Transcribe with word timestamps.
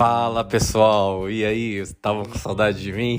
Fala 0.00 0.42
pessoal, 0.42 1.28
e 1.28 1.44
aí, 1.44 1.74
estavam 1.74 2.24
com 2.24 2.38
saudade 2.38 2.80
de 2.80 2.90
mim? 2.90 3.18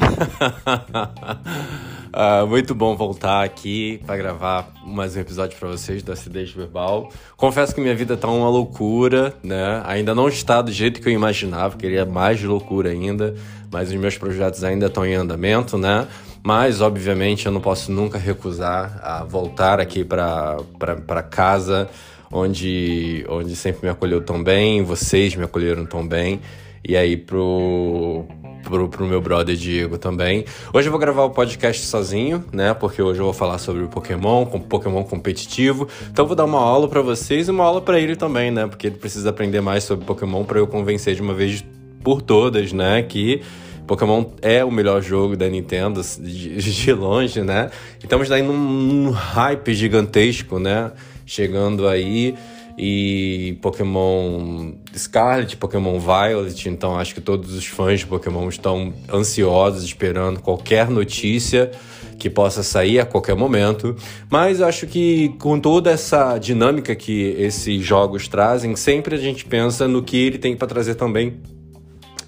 uh, 2.12 2.48
muito 2.50 2.74
bom 2.74 2.96
voltar 2.96 3.44
aqui 3.44 4.02
para 4.04 4.18
gravar 4.18 4.74
mais 4.84 5.16
um 5.16 5.20
episódio 5.20 5.56
para 5.60 5.70
vocês 5.70 6.02
do 6.02 6.12
Acidez 6.12 6.50
Verbal. 6.50 7.12
Confesso 7.38 7.76
que 7.76 7.82
minha 7.82 7.94
vida 7.94 8.18
tá 8.18 8.28
uma 8.28 8.50
loucura, 8.50 9.32
né? 9.44 9.84
Ainda 9.86 10.16
não 10.16 10.28
está 10.28 10.60
do 10.60 10.72
jeito 10.72 11.00
que 11.00 11.08
eu 11.08 11.14
imaginava, 11.14 11.78
queria 11.78 12.04
mais 12.04 12.42
loucura 12.42 12.90
ainda, 12.90 13.36
mas 13.72 13.90
os 13.90 13.96
meus 13.96 14.18
projetos 14.18 14.64
ainda 14.64 14.88
estão 14.88 15.06
em 15.06 15.14
andamento, 15.14 15.78
né? 15.78 16.08
Mas, 16.44 16.82
obviamente, 16.82 17.46
eu 17.46 17.52
não 17.52 17.62
posso 17.62 17.92
nunca 17.92 18.18
recusar 18.18 19.00
a 19.04 19.24
voltar 19.24 19.80
aqui 19.80 20.04
para 20.04 21.22
casa, 21.30 21.88
onde, 22.32 23.24
onde 23.30 23.56
sempre 23.56 23.84
me 23.84 23.90
acolheu 23.90 24.20
tão 24.20 24.44
bem, 24.44 24.82
vocês 24.82 25.36
me 25.36 25.44
acolheram 25.44 25.86
tão 25.86 26.08
bem 26.08 26.42
e 26.84 26.96
aí 26.96 27.16
pro, 27.16 28.26
pro, 28.64 28.90
pro 28.90 29.06
meu 29.06 29.22
brother 29.22 29.56
Diego 29.56 29.98
também. 29.98 30.46
Hoje 30.74 30.88
eu 30.88 30.92
vou 30.92 31.00
gravar 31.00 31.24
o 31.24 31.30
podcast 31.30 31.86
sozinho, 31.86 32.44
né? 32.52 32.74
Porque 32.74 33.02
hoje 33.02 33.20
eu 33.20 33.26
vou 33.26 33.34
falar 33.34 33.58
sobre 33.58 33.86
Pokémon, 33.88 34.46
com 34.46 34.60
Pokémon 34.60 35.04
competitivo. 35.04 35.88
Então 36.12 36.24
eu 36.24 36.28
vou 36.28 36.36
dar 36.36 36.46
uma 36.46 36.60
aula 36.60 36.88
para 36.88 37.02
vocês 37.02 37.48
e 37.48 37.52
uma 37.52 37.64
aula 37.64 37.82
para 37.82 38.00
ele 38.00 38.16
também, 38.16 38.52
né? 38.52 38.66
Porque 38.68 38.88
ele 38.88 38.98
precisa 38.98 39.30
aprender 39.30 39.62
mais 39.62 39.84
sobre 39.84 40.06
Pokémon 40.06 40.44
para 40.44 40.60
eu 40.60 40.68
convencer 40.68 41.16
de 41.16 41.22
uma 41.22 41.34
vez 41.34 41.64
por 42.04 42.22
todas, 42.22 42.74
né? 42.74 43.04
Que 43.04 43.42
Pokémon 43.86 44.26
é 44.42 44.64
o 44.64 44.72
melhor 44.72 45.02
jogo 45.02 45.36
da 45.36 45.48
Nintendo 45.48 46.02
de, 46.20 46.94
longe, 46.94 47.42
né? 47.42 47.70
E 48.00 48.06
estamos 48.06 48.28
daí 48.30 48.42
num, 48.42 48.58
num 48.58 49.12
hype 49.12 49.74
gigantesco, 49.74 50.60
né? 50.60 50.92
Chegando 51.26 51.88
aí 51.88 52.36
e 52.78 53.58
Pokémon 53.62 54.74
Scarlet, 54.96 55.58
Pokémon 55.58 56.00
Violet, 56.00 56.70
então 56.70 56.98
acho 56.98 57.14
que 57.14 57.22
todos 57.22 57.54
os 57.54 57.66
fãs 57.66 58.02
de 58.02 58.08
Pokémon 58.08 58.48
estão 58.50 58.94
ansiosos 59.12 59.84
esperando 59.84 60.40
qualquer 60.40 60.90
notícia 60.90 61.72
que 62.18 62.30
possa 62.30 62.62
sair 62.62 63.00
a 63.00 63.06
qualquer 63.06 63.36
momento, 63.36 63.96
mas 64.30 64.62
acho 64.62 64.86
que 64.86 65.30
com 65.40 65.60
toda 65.60 65.90
essa 65.90 66.38
dinâmica 66.38 66.96
que 66.96 67.36
esses 67.38 67.84
jogos 67.84 68.28
trazem, 68.28 68.76
sempre 68.76 69.16
a 69.16 69.18
gente 69.18 69.44
pensa 69.44 69.88
no 69.88 70.04
que 70.04 70.18
ele 70.18 70.38
tem 70.38 70.56
para 70.56 70.68
trazer 70.68 70.96
também 70.96 71.42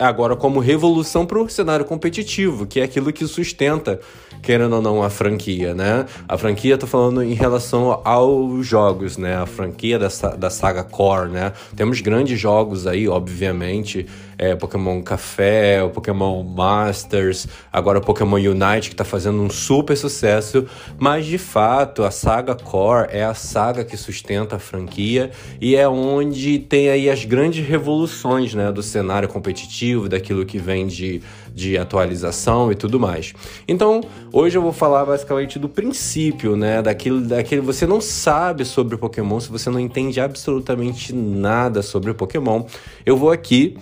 agora 0.08 0.36
como 0.36 0.59
revolução 0.59 1.26
para 1.26 1.40
o 1.40 1.50
cenário 1.50 1.86
competitivo, 1.86 2.66
que 2.66 2.80
é 2.80 2.84
aquilo 2.84 3.12
que 3.12 3.26
sustenta 3.28 4.00
querendo 4.44 4.76
ou 4.76 4.82
não, 4.82 5.02
a 5.02 5.09
franquia, 5.09 5.73
né? 5.73 6.06
A 6.28 6.38
franquia, 6.38 6.78
tô 6.78 6.86
falando 6.86 7.23
em 7.23 7.34
relação 7.34 8.02
aos 8.04 8.68
jogos, 8.68 9.18
né? 9.18 9.38
A 9.38 9.46
franquia 9.46 9.98
da, 9.98 10.09
da 10.38 10.50
saga 10.50 10.84
Core, 10.84 11.30
né? 11.30 11.54
Temos 11.76 12.02
grandes 12.02 12.38
jogos 12.38 12.86
aí, 12.86 13.08
obviamente, 13.08 14.06
é, 14.38 14.54
Pokémon 14.54 15.02
Café, 15.02 15.81
o 15.81 15.90
Pokémon 15.90 16.44
Masters, 16.44 17.48
agora 17.72 18.00
o 18.00 18.02
Pokémon 18.02 18.36
Unite, 18.36 18.90
que 18.90 18.96
tá 18.96 19.06
fazendo 19.06 19.42
um 19.42 19.50
super 19.50 19.96
sucesso, 19.96 20.66
mas 20.98 21.26
de 21.26 21.38
fato, 21.38 22.04
a 22.04 22.12
saga 22.12 22.54
Core 22.54 23.08
é 23.12 23.24
a 23.24 23.34
saga 23.34 23.86
que 23.86 23.96
sustenta 23.96 24.58
a 24.58 24.59
franquia 24.59 25.31
e 25.62 25.76
é 25.76 25.88
onde 25.88 26.59
tem 26.59 26.90
aí 26.90 27.09
as 27.09 27.24
grandes 27.24 27.66
revoluções, 27.66 28.54
né? 28.54 28.72
Do 28.74 28.84
cenário 28.84 29.30
competitivo, 29.30 29.93
daquilo 30.08 30.46
que 30.46 30.58
vem 30.58 30.88
de 30.88 31.22
de 31.54 31.78
atualização 31.78 32.72
e 32.72 32.76
tudo 32.76 33.00
mais. 33.00 33.34
Então, 33.68 34.02
hoje 34.32 34.58
eu 34.58 34.62
vou 34.62 34.74
falar 34.74 35.06
basicamente 35.06 35.60
do 35.60 35.70
princípio, 35.70 36.56
né? 36.56 36.82
Daquilo, 36.82 37.22
daquele 37.22 37.62
você 37.62 37.86
não 37.86 38.02
sabe 38.02 38.66
sobre 38.66 38.98
Pokémon, 38.98 39.40
se 39.40 39.50
você 39.50 39.70
não 39.70 39.80
entende 39.80 40.20
absolutamente 40.20 41.14
nada 41.14 41.82
sobre 41.82 42.14
Pokémon. 42.14 42.64
Eu 43.06 43.16
vou 43.16 43.32
aqui 43.32 43.78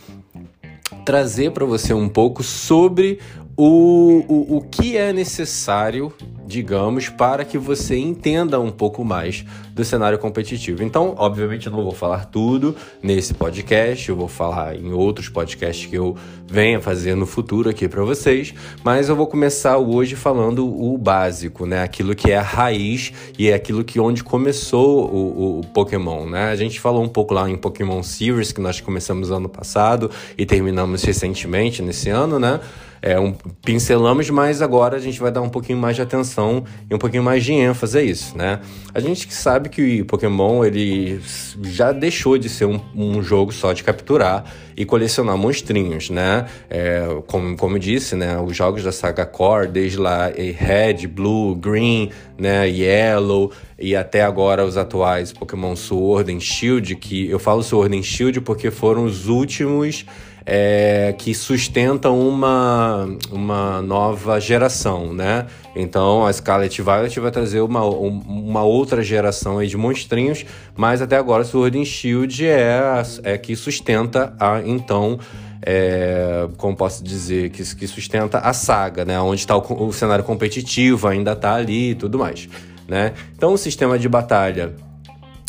trazer 1.06 1.52
para 1.52 1.66
você 1.66 1.94
um 1.94 2.09
pouco 2.09 2.44
sobre 2.44 3.20
o, 3.58 4.23
o, 4.28 4.58
o 4.58 4.62
que 4.62 4.98
é 4.98 5.12
necessário, 5.12 6.14
digamos, 6.45 7.10
para 7.10 7.44
que 7.45 7.58
você 7.58 7.98
entenda 7.98 8.60
um 8.60 8.72
pouco 8.72 9.04
mais 9.04 9.45
do 9.73 9.84
cenário 9.84 10.17
competitivo. 10.17 10.84
Então, 10.84 11.16
obviamente, 11.17 11.67
eu 11.67 11.72
não 11.72 11.84
vou 11.84 11.92
falar 11.92 12.26
tudo 12.26 12.76
nesse 13.02 13.34
podcast, 13.34 14.10
eu 14.10 14.16
vou 14.16 14.28
falar 14.28 14.76
em 14.76 14.92
outros 14.92 15.30
podcasts 15.30 15.86
que 15.86 15.95
eu 15.95 16.16
venha 16.48 16.82
fazer 16.82 17.16
no 17.16 17.26
futuro 17.26 17.70
aqui 17.70 17.88
para 17.88 18.04
vocês, 18.04 18.54
mas 18.84 19.10
eu 19.10 19.16
vou 19.16 19.28
começar 19.28 19.78
hoje 19.78 20.16
falando 20.16 20.68
o 20.68 20.98
básico, 20.98 21.66
né? 21.66 21.82
Aquilo 21.83 22.16
que 22.16 22.32
é 22.32 22.38
a 22.38 22.42
raiz 22.42 23.14
e 23.38 23.50
é 23.50 23.54
aquilo 23.54 23.83
que 23.83 24.00
onde 24.00 24.23
começou 24.23 25.10
o, 25.10 25.60
o 25.60 25.68
Pokémon, 25.68 26.26
né? 26.26 26.50
A 26.50 26.56
gente 26.56 26.80
falou 26.80 27.04
um 27.04 27.10
pouco 27.10 27.33
lá 27.33 27.50
em 27.50 27.56
Pokémon 27.56 28.04
Series, 28.04 28.52
que 28.52 28.60
nós 28.60 28.82
começamos 28.82 29.32
ano 29.32 29.48
passado 29.48 30.12
e 30.38 30.45
terminamos 30.45 31.04
recentemente 31.04 31.82
nesse 31.82 32.10
ano, 32.10 32.39
né? 32.39 32.60
É, 33.02 33.20
um, 33.20 33.34
pincelamos, 33.64 34.30
mas 34.30 34.62
agora 34.62 34.95
a 34.95 35.00
gente 35.00 35.20
vai 35.20 35.32
dar 35.32 35.42
um 35.42 35.50
pouquinho 35.50 35.80
mais 35.80 35.95
de 35.95 36.04
atenção 36.04 36.64
e 36.89 36.94
um 36.94 37.00
pouquinho 37.00 37.23
mais 37.23 37.44
de 37.44 37.52
ênfase 37.52 37.98
a 37.98 38.02
isso, 38.02 38.38
né? 38.38 38.60
A 38.94 39.00
gente 39.00 39.34
sabe 39.34 39.70
que 39.70 40.02
o 40.02 40.06
Pokémon 40.06 40.64
ele 40.64 41.20
já 41.64 41.92
deixou 41.92 42.38
de 42.38 42.48
ser 42.48 42.66
um, 42.66 42.80
um 42.95 43.23
jogo 43.23 43.52
só 43.52 43.73
de 43.73 43.84
capturar 43.84 44.45
e 44.78 44.86
colecionar 44.86 45.36
monstrinhos, 45.36 46.12
né? 46.12 46.45
É, 46.70 47.02
como, 47.26 47.58
como 47.58 47.76
eu 47.76 47.80
disse, 47.80 48.16
né? 48.16 48.39
Os 48.39 48.56
jogos 48.56 48.84
da 48.84 48.92
saga 48.92 49.26
Core, 49.26 49.68
desde 49.68 49.98
lá 49.98 50.28
Red, 50.28 51.08
Blue, 51.08 51.56
Green, 51.56 52.12
né? 52.38 52.70
Yellow 52.70 53.52
e 53.80 53.95
até 53.95 54.22
agora 54.22 54.64
os 54.64 54.78
atuais 54.78 55.33
Pokémon 55.33 55.76
Sword 55.76 56.32
and 56.32 56.39
Shield, 56.39 56.95
que 56.98 57.28
eu 57.28 57.39
falo 57.39 57.64
Sword 57.64 57.98
and 57.98 58.04
Shield 58.04 58.42
porque 58.42 58.70
foram 58.70 59.06
os 59.06 59.28
últimos 59.28 60.06
é, 60.45 61.13
que 61.17 61.33
sustentam 61.33 62.19
uma, 62.19 63.07
uma 63.31 63.81
nova 63.81 64.39
geração, 64.39 65.13
né? 65.13 65.47
Então 65.75 66.25
a 66.25 66.33
Scarlet 66.33 66.81
Violet 66.81 67.19
vai 67.19 67.31
trazer 67.31 67.61
uma, 67.61 67.83
uma 67.83 68.63
outra 68.63 69.03
geração 69.03 69.59
aí 69.59 69.67
de 69.67 69.77
monstrinhos, 69.77 70.45
mas 70.75 71.02
até 71.02 71.15
agora 71.15 71.43
Sword 71.43 71.79
and 71.79 71.85
Shield 71.85 72.45
é, 72.45 73.02
é 73.23 73.37
que 73.37 73.55
sustenta 73.55 74.33
a 74.39 74.61
então 74.65 75.19
é, 75.63 76.47
como 76.58 76.75
posso 76.75 77.03
dizer, 77.03 77.52
que, 77.52 77.63
que 77.75 77.87
sustenta 77.87 78.39
a 78.39 78.52
saga, 78.52 79.05
né? 79.05 79.19
Onde 79.19 79.41
está 79.41 79.55
o, 79.55 79.87
o, 79.87 79.93
cenário 79.93 80.23
competitivo, 80.23 81.08
ainda 81.08 81.33
está 81.33 81.53
ali 81.53 81.91
e 81.91 81.95
tudo 81.95 82.17
mais, 82.17 82.49
né? 82.87 83.13
Então 83.35 83.53
o 83.53 83.58
sistema 83.58 83.99
de 83.99 84.09
batalha 84.09 84.73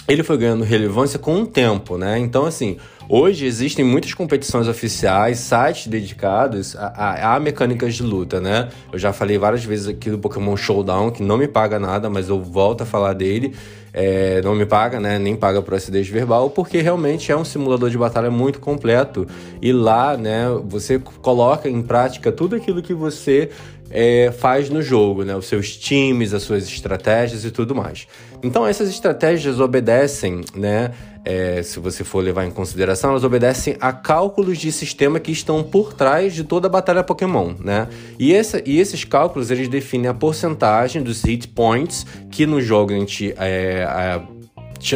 ele 0.09 0.23
foi 0.23 0.37
ganhando 0.37 0.65
relevância 0.65 1.19
com 1.19 1.43
o 1.43 1.47
tempo, 1.47 1.97
né? 1.97 2.19
Então, 2.19 2.45
assim, 2.45 2.77
hoje 3.09 3.47
existem 3.47 3.85
muitas 3.85 4.13
competições 4.13 4.67
oficiais, 4.67 5.39
sites 5.39 5.87
dedicados 5.87 6.75
a, 6.77 6.87
a, 6.87 7.37
a, 7.37 7.41
mecânicas 7.41 7.95
de 7.95 8.03
luta, 8.03 8.41
né? 8.41 8.69
Eu 8.93 8.99
já 8.99 9.13
falei 9.13 9.39
várias 9.39 9.65
vezes 9.65 9.89
aqui 9.89 10.11
do 10.11 10.19
Pokémon 10.19 10.57
Showdown, 10.57 11.11
que 11.11 11.23
não 11.23 11.39
me 11.39 11.47
paga 11.47 11.79
nada, 11.79 12.11
mas 12.11 12.29
eu 12.29 12.41
volto 12.41 12.83
a 12.83 12.87
falar 12.87 13.13
dele. 13.13 13.55
É, 13.95 14.41
não 14.43 14.55
me 14.55 14.65
paga, 14.65 14.99
né? 14.99 15.19
Nem 15.19 15.37
paga 15.37 15.61
por 15.61 15.75
acidez 15.75 16.09
verbal, 16.09 16.51
porque 16.51 16.81
realmente 16.81 17.31
é 17.31 17.37
um 17.37 17.45
simulador 17.45 17.91
de 17.91 17.99
batalha 17.99 18.31
muito 18.31 18.59
completo. 18.59 19.27
E 19.61 19.73
lá, 19.73 20.17
né, 20.17 20.47
você 20.65 20.99
coloca 20.99 21.69
em 21.69 21.83
prática 21.83 22.33
tudo 22.33 22.57
aquilo 22.57 22.83
que 22.83 22.95
você 22.95 23.51
é, 23.93 24.33
faz 24.33 24.71
no 24.71 24.83
jogo, 24.83 25.23
né? 25.23 25.37
Os 25.37 25.47
seus 25.47 25.77
times, 25.77 26.33
as 26.33 26.43
suas 26.43 26.65
estratégias 26.65 27.45
e 27.45 27.51
tudo 27.51 27.75
mais. 27.75 28.07
Então 28.43 28.67
essas 28.67 28.89
estratégias 28.89 29.61
obedecem, 29.61 30.41
né? 30.57 30.93
É, 31.25 31.63
se 31.63 31.79
você 31.79 32.03
for 32.03 32.19
levar 32.25 32.45
em 32.45 32.51
consideração, 32.51 33.11
elas 33.11 33.23
obedecem 33.23 33.77
a 33.81 33.93
cálculos 33.93 34.59
de 34.59 34.73
sistema 34.73 35.21
que 35.21 35.31
estão 35.31 35.63
por 35.63 35.93
trás 35.93 36.35
de 36.35 36.43
toda 36.43 36.67
a 36.67 36.71
batalha 36.71 37.05
Pokémon, 37.05 37.55
né? 37.61 37.87
E, 38.19 38.35
essa, 38.35 38.61
e 38.67 38.81
esses 38.81 39.05
cálculos 39.05 39.51
eles 39.51 39.69
definem 39.69 40.09
a 40.09 40.15
porcentagem 40.15 41.01
dos 41.01 41.23
hit 41.23 41.47
points 41.49 42.05
que 42.29 42.45
no 42.45 42.61
jogo 42.61 42.93
a 42.93 42.97
gente, 42.97 43.33
é, 43.39 43.85
a, 43.85 44.23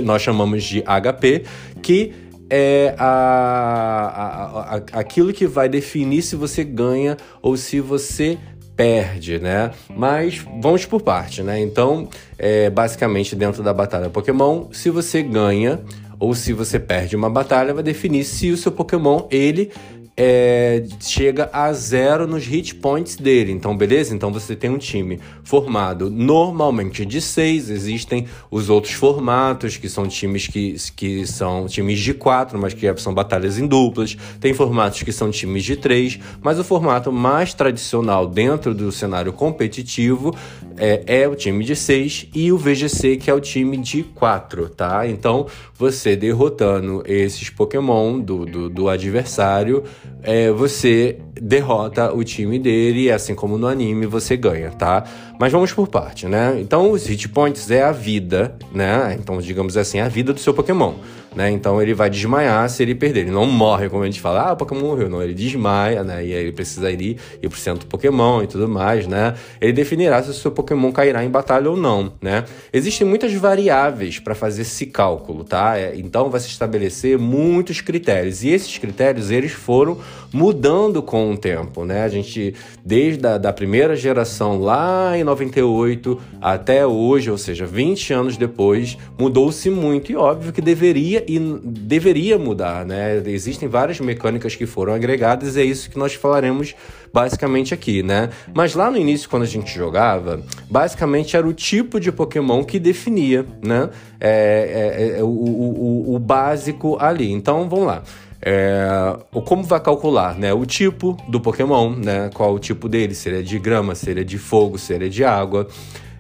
nós 0.03 0.21
chamamos 0.21 0.65
de 0.65 0.83
HP, 0.83 1.45
que 1.81 2.13
é 2.51 2.95
a, 2.99 3.07
a, 3.07 4.75
a, 4.75 5.01
aquilo 5.01 5.33
que 5.33 5.47
vai 5.47 5.69
definir 5.69 6.23
se 6.23 6.35
você 6.37 6.65
ganha 6.65 7.17
ou 7.43 7.57
se 7.57 7.81
você 7.81 8.39
perde, 8.77 9.39
né? 9.39 9.73
Mas 9.97 10.45
vamos 10.61 10.85
por 10.85 11.01
parte, 11.01 11.43
né? 11.43 11.59
Então, 11.61 12.09
é, 12.39 12.69
basicamente, 12.69 13.35
dentro 13.35 13.63
da 13.63 13.73
batalha 13.73 14.11
Pokémon, 14.11 14.67
se 14.71 14.91
você 14.91 15.23
ganha 15.23 15.81
ou 16.19 16.35
se 16.35 16.53
você 16.53 16.79
perde 16.79 17.17
uma 17.17 17.31
batalha, 17.31 17.75
vai 17.75 17.83
definir 17.83 18.25
se 18.25 18.51
o 18.51 18.57
seu 18.57 18.73
Pokémon 18.73 19.27
ele 19.31 19.73
é, 20.17 20.83
chega 20.99 21.51
a 21.53 21.71
zero 21.75 22.27
nos 22.27 22.47
hit 22.47 22.75
points 22.77 23.17
dele. 23.17 23.53
Então, 23.53 23.77
beleza? 23.77 24.15
Então 24.15 24.33
você 24.33 24.57
tem 24.57 24.71
um 24.71 24.79
time 24.79 25.21
formado 25.45 26.09
normalmente 26.09 27.05
de 27.05 27.21
seis. 27.21 27.69
Existem 27.69 28.27
os 28.51 28.71
outros 28.71 28.95
formatos, 28.95 29.77
que 29.77 29.89
são 29.89 30.09
times 30.09 30.47
que, 30.47 30.77
que 30.97 31.27
são 31.27 31.67
times 31.67 31.99
de 31.99 32.15
quatro, 32.15 32.59
mas 32.59 32.73
que 32.73 32.87
são 32.97 33.13
batalhas 33.13 33.59
em 33.59 33.67
duplas. 33.67 34.17
Tem 34.41 34.55
formatos 34.55 35.03
que 35.03 35.13
são 35.13 35.31
times 35.31 35.65
de 35.65 35.77
três, 35.77 36.19
mas 36.41 36.59
o 36.59 36.65
formato 36.65 37.13
mais 37.13 37.53
tradicional 37.53 38.27
dentro 38.27 38.75
do 38.75 38.91
cenário 38.91 39.33
competitivo 39.33 40.35
é, 40.79 41.23
é 41.23 41.29
o 41.29 41.35
time 41.35 41.63
de 41.63 41.77
seis 41.77 42.27
e 42.35 42.51
o 42.51 42.57
VGC, 42.57 43.17
que 43.17 43.31
é 43.31 43.35
o 43.35 43.41
time 43.41 43.77
de 43.77 44.03
quatro, 44.03 44.69
tá? 44.69 45.07
Então, 45.07 45.47
você 45.75 46.17
derrotando 46.17 47.03
esses 47.07 47.51
Pokémon 47.51 48.19
do, 48.19 48.47
do, 48.47 48.71
do 48.71 48.89
adversário 48.89 49.85
é, 50.23 50.51
você 50.51 51.19
derrota 51.41 52.13
o 52.13 52.25
time 52.25 52.59
dele 52.59 53.11
assim 53.11 53.35
como 53.35 53.57
no 53.57 53.67
anime 53.67 54.07
você 54.07 54.37
ganha, 54.37 54.71
tá? 54.71 55.05
Mas 55.39 55.53
vamos 55.53 55.73
por 55.73 55.87
parte, 55.87 56.27
né? 56.27 56.57
Então 56.61 56.91
os 56.91 57.07
hit 57.07 57.29
points 57.29 57.71
é 57.71 57.83
a 57.83 57.93
vida, 57.93 58.57
né? 58.73 59.17
Então 59.21 59.39
digamos 59.39 59.77
assim, 59.77 60.01
a 60.01 60.09
vida 60.09 60.33
do 60.33 60.41
seu 60.41 60.55
Pokémon, 60.55 60.95
né? 61.35 61.51
Então 61.51 61.81
ele 61.81 61.93
vai 61.93 62.09
desmaiar 62.09 62.69
se 62.71 62.83
ele 62.83 62.95
perder. 62.95 63.21
Ele 63.21 63.31
não 63.31 63.45
morre, 63.45 63.91
como 63.91 64.03
a 64.03 64.07
gente 64.07 64.21
fala, 64.21 64.49
ah, 64.49 64.53
o 64.55 64.57
Pokémon 64.57 64.81
morreu. 64.81 65.11
Não, 65.11 65.23
ele 65.23 65.35
desmaia, 65.35 66.03
né? 66.03 66.25
E 66.25 66.35
aí 66.35 66.43
ele 66.45 66.53
precisa 66.53 66.91
ir, 66.91 67.19
ir 67.43 67.49
pro 67.49 67.59
centro 67.59 67.81
do 67.81 67.87
Pokémon 67.87 68.43
e 68.43 68.47
tudo 68.47 68.67
mais, 68.67 69.07
né? 69.07 69.35
Ele 69.61 69.75
definirá 69.75 70.23
se 70.23 70.31
o 70.31 70.33
seu 70.33 70.51
Pokémon 70.51 70.91
cairá 70.91 71.23
em 71.23 71.29
batalha 71.29 71.71
ou 71.71 71.77
não, 71.77 72.15
né? 72.23 72.45
Existem 72.73 73.07
muitas 73.07 73.33
variáveis 73.35 74.19
para 74.19 74.35
fazer 74.35 74.63
esse 74.63 74.87
cálculo, 74.87 75.45
tá? 75.45 75.79
É, 75.79 75.95
então 75.97 76.31
vai 76.31 76.41
se 76.41 76.49
estabelecer 76.49 77.19
muitos 77.19 77.83
critérios. 77.83 78.43
E 78.43 78.49
esses 78.49 78.79
critérios, 78.79 79.31
eles 79.31 79.53
foram 79.53 79.99
mudando 80.33 81.03
com 81.03 81.33
o 81.33 81.37
tempo, 81.37 81.85
né? 81.85 82.05
A 82.05 82.09
gente, 82.09 82.55
desde 82.83 83.27
a 83.27 83.37
da 83.37 83.53
primeira 83.53 83.95
geração 83.95 84.59
lá 84.59 85.17
em 85.17 85.26
98 85.27 86.19
até 86.41 86.87
hoje, 86.87 87.31
ou 87.31 87.37
seja, 87.37 87.67
20 87.67 88.13
anos 88.13 88.37
depois, 88.37 88.97
mudou-se 89.19 89.69
muito 89.69 90.11
e 90.11 90.17
óbvio 90.17 90.53
que 90.53 90.63
deveria 90.63 91.25
e 91.29 91.39
deveria 91.39 92.39
mudar, 92.39 92.87
né? 92.87 93.23
Existem 93.27 93.69
várias 93.69 94.01
mecânicas 94.01 94.55
que 94.55 94.65
foram 94.65 94.95
agregadas 94.95 95.57
e 95.57 95.61
é 95.61 95.65
isso 95.65 95.91
que 95.91 95.99
nós 95.99 96.15
falaremos 96.15 96.75
basicamente 97.13 97.75
aqui, 97.75 98.03
né? 98.03 98.31
Mas 98.55 98.75
lá 98.75 98.91
no 98.91 98.97
início, 98.97 99.29
quando 99.29 99.43
a 99.43 99.47
gente 99.47 99.75
jogava, 99.75 100.43
basicamente 100.71 101.37
era 101.37 101.47
o 101.47 101.53
tipo 101.53 101.99
de 101.99 102.13
Pokémon 102.13 102.63
que 102.65 102.79
definia, 102.79 103.45
né? 103.63 103.91
É, 104.21 105.15
é, 105.15 105.19
é 105.19 105.23
o, 105.23 105.27
o, 105.27 106.11
o, 106.11 106.15
o 106.15 106.19
básico 106.19 106.97
ali. 107.01 107.33
Então, 107.33 107.69
vamos 107.69 107.87
lá. 107.87 108.03
É, 108.41 109.17
como 109.45 109.63
vai 109.63 109.81
calcular 109.81 110.39
né, 110.39 110.53
o 110.53 110.67
tipo 110.67 111.17
do 111.29 111.41
Pokémon, 111.41 111.91
né, 111.91 112.31
qual 112.35 112.55
o 112.55 112.59
tipo 112.59 112.89
dele, 112.89 113.15
se 113.15 113.29
ele 113.29 113.39
é 113.39 113.43
de 113.43 113.59
grama, 113.59 113.95
se 113.95 114.11
ele 114.11 114.21
é 114.21 114.25
de 114.25 114.39
fogo, 114.39 114.79
se 114.79 114.93
ele 114.93 115.07
é 115.07 115.09
de 115.09 115.25
água. 115.25 115.67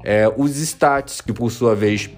É, 0.02 0.32
os 0.36 0.56
stats, 0.56 1.20
que 1.20 1.32
por 1.32 1.50
sua 1.50 1.74
vez 1.74 2.08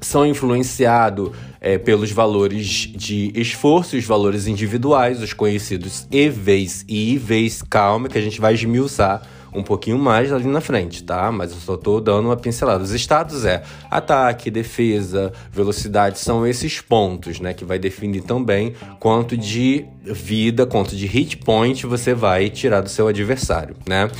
são 0.00 0.24
influenciados 0.24 1.32
é, 1.60 1.76
pelos 1.76 2.12
valores 2.12 2.66
de 2.66 3.32
esforço 3.34 3.96
os 3.96 4.04
valores 4.04 4.46
individuais, 4.46 5.20
os 5.20 5.32
conhecidos 5.32 6.06
EVs 6.10 6.84
e 6.88 7.14
IVs. 7.14 7.62
Calma, 7.62 8.08
que 8.08 8.16
a 8.16 8.20
gente 8.20 8.40
vai 8.40 8.54
esmiuçar 8.54 9.22
um 9.52 9.62
pouquinho 9.62 9.98
mais 9.98 10.32
ali 10.32 10.46
na 10.46 10.60
frente, 10.60 11.02
tá? 11.02 11.30
Mas 11.32 11.52
eu 11.52 11.58
só 11.58 11.76
tô 11.76 12.00
dando 12.00 12.26
uma 12.26 12.36
pincelada. 12.36 12.82
Os 12.82 12.92
estados 12.92 13.44
é 13.44 13.62
ataque, 13.90 14.50
defesa, 14.50 15.32
velocidade, 15.50 16.18
são 16.18 16.46
esses 16.46 16.80
pontos, 16.80 17.40
né? 17.40 17.54
Que 17.54 17.64
vai 17.64 17.78
definir 17.78 18.22
também 18.22 18.74
quanto 18.98 19.36
de 19.36 19.84
vida, 20.02 20.66
quanto 20.66 20.96
de 20.96 21.06
hit 21.06 21.36
point 21.38 21.86
você 21.86 22.14
vai 22.14 22.48
tirar 22.50 22.80
do 22.80 22.88
seu 22.88 23.08
adversário, 23.08 23.76
né? 23.86 24.10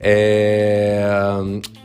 É... 0.00 1.04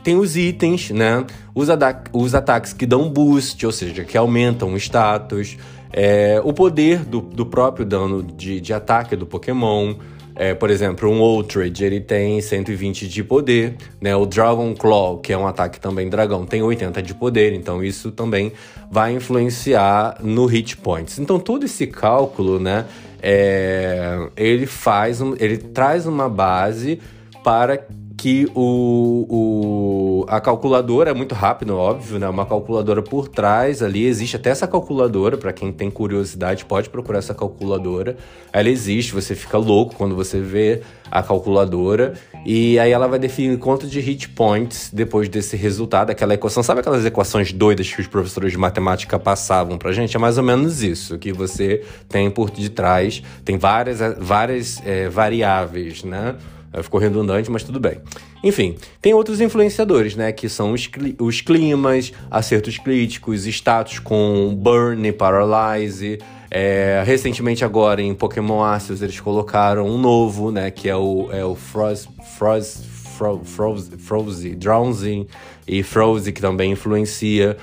Tem 0.02 0.16
os 0.16 0.36
itens, 0.36 0.90
né? 0.90 1.24
Os, 1.54 1.68
os 2.12 2.34
ataques 2.34 2.72
que 2.72 2.86
dão 2.86 3.08
boost, 3.08 3.64
ou 3.64 3.72
seja, 3.72 4.04
que 4.04 4.16
aumentam 4.16 4.72
o 4.72 4.76
status. 4.76 5.56
É... 5.92 6.40
O 6.44 6.52
poder 6.52 7.04
do, 7.04 7.20
do 7.20 7.46
próprio 7.46 7.84
dano 7.84 8.22
de, 8.22 8.60
de 8.60 8.72
ataque 8.72 9.16
do 9.16 9.26
Pokémon. 9.26 9.94
É, 10.40 10.54
por 10.54 10.70
exemplo, 10.70 11.06
um 11.06 11.20
Outrage, 11.20 11.84
ele 11.84 12.00
tem 12.00 12.40
120 12.40 13.06
de 13.06 13.22
poder, 13.22 13.76
né? 14.00 14.16
O 14.16 14.24
Dragon 14.24 14.74
Claw, 14.74 15.18
que 15.18 15.34
é 15.34 15.36
um 15.36 15.46
ataque 15.46 15.78
também 15.78 16.08
dragão, 16.08 16.46
tem 16.46 16.62
80 16.62 17.02
de 17.02 17.12
poder, 17.12 17.52
então 17.52 17.84
isso 17.84 18.10
também 18.10 18.50
vai 18.90 19.12
influenciar 19.12 20.16
no 20.22 20.46
hit 20.46 20.78
points. 20.78 21.18
Então 21.18 21.38
todo 21.38 21.66
esse 21.66 21.86
cálculo, 21.86 22.58
né, 22.58 22.86
é, 23.22 24.30
ele 24.34 24.64
faz, 24.64 25.20
um, 25.20 25.34
ele 25.38 25.58
traz 25.58 26.06
uma 26.06 26.26
base 26.26 26.98
para 27.44 27.86
que 28.20 28.46
o, 28.54 29.26
o, 29.30 30.26
a 30.28 30.38
calculadora 30.42 31.10
é 31.10 31.14
muito 31.14 31.34
rápido, 31.34 31.74
óbvio, 31.74 32.18
né? 32.18 32.28
Uma 32.28 32.44
calculadora 32.44 33.00
por 33.00 33.28
trás 33.28 33.82
ali, 33.82 34.04
existe 34.04 34.36
até 34.36 34.50
essa 34.50 34.68
calculadora, 34.68 35.38
para 35.38 35.54
quem 35.54 35.72
tem 35.72 35.90
curiosidade, 35.90 36.66
pode 36.66 36.90
procurar 36.90 37.20
essa 37.20 37.32
calculadora. 37.32 38.18
Ela 38.52 38.68
existe, 38.68 39.14
você 39.14 39.34
fica 39.34 39.56
louco 39.56 39.94
quando 39.96 40.14
você 40.14 40.38
vê 40.38 40.82
a 41.10 41.22
calculadora, 41.22 42.12
e 42.44 42.78
aí 42.78 42.92
ela 42.92 43.08
vai 43.08 43.18
definir 43.18 43.58
quanto 43.58 43.86
de 43.86 44.00
hit 44.00 44.28
points 44.28 44.90
depois 44.92 45.26
desse 45.26 45.56
resultado, 45.56 46.10
aquela 46.10 46.34
equação. 46.34 46.62
Sabe 46.62 46.80
aquelas 46.80 47.06
equações 47.06 47.54
doidas 47.54 47.90
que 47.90 48.02
os 48.02 48.06
professores 48.06 48.52
de 48.52 48.58
matemática 48.58 49.18
passavam 49.18 49.78
pra 49.78 49.92
gente? 49.92 50.14
É 50.14 50.20
mais 50.20 50.36
ou 50.36 50.44
menos 50.44 50.82
isso 50.82 51.18
que 51.18 51.32
você 51.32 51.82
tem 52.06 52.30
por 52.30 52.50
detrás. 52.50 53.22
Tem 53.46 53.56
várias, 53.56 53.98
várias 54.18 54.78
é, 54.84 55.08
variáveis, 55.08 56.04
né? 56.04 56.36
Ficou 56.82 57.00
redundante, 57.00 57.50
mas 57.50 57.64
tudo 57.64 57.80
bem. 57.80 57.98
Enfim, 58.44 58.76
tem 59.02 59.12
outros 59.12 59.40
influenciadores, 59.40 60.14
né? 60.14 60.30
Que 60.30 60.48
são 60.48 60.72
os, 60.72 60.88
os 61.18 61.40
climas, 61.40 62.12
acertos 62.30 62.78
críticos, 62.78 63.44
status 63.46 63.98
com 63.98 64.54
burn 64.54 65.12
paralyze. 65.12 66.18
É, 66.50 67.02
recentemente 67.04 67.64
agora 67.64 68.02
em 68.02 68.14
Pokémon 68.14 68.62
Arceus 68.62 69.02
eles 69.02 69.18
colocaram 69.20 69.86
um 69.86 69.98
novo, 69.98 70.52
né? 70.52 70.70
Que 70.70 70.88
é 70.88 70.96
o, 70.96 71.28
é 71.32 71.44
o 71.44 71.56
Frost, 71.56 72.08
Frost, 72.38 72.84
Fro, 73.20 73.42
Froze, 73.44 73.98
Froze, 73.98 74.54
Drowsy 74.54 75.26
e 75.66 75.82
Froze, 75.82 76.32
que 76.32 76.40
também 76.40 76.72
influencia. 76.72 77.56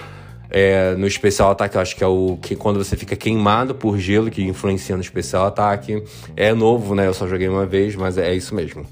É, 0.49 0.95
no 0.95 1.05
especial 1.05 1.51
ataque, 1.51 1.77
acho 1.77 1.95
que 1.95 2.03
é 2.03 2.07
o 2.07 2.37
que 2.41 2.55
quando 2.55 2.83
você 2.83 2.95
fica 2.95 3.15
queimado 3.15 3.75
por 3.75 3.97
gelo, 3.97 4.29
que 4.29 4.41
influencia 4.43 4.95
no 4.95 5.01
especial 5.01 5.45
ataque. 5.45 6.03
É 6.35 6.53
novo, 6.53 6.95
né? 6.95 7.07
Eu 7.07 7.13
só 7.13 7.27
joguei 7.27 7.47
uma 7.47 7.65
vez, 7.65 7.95
mas 7.95 8.17
é 8.17 8.33
isso 8.33 8.55
mesmo. 8.55 8.85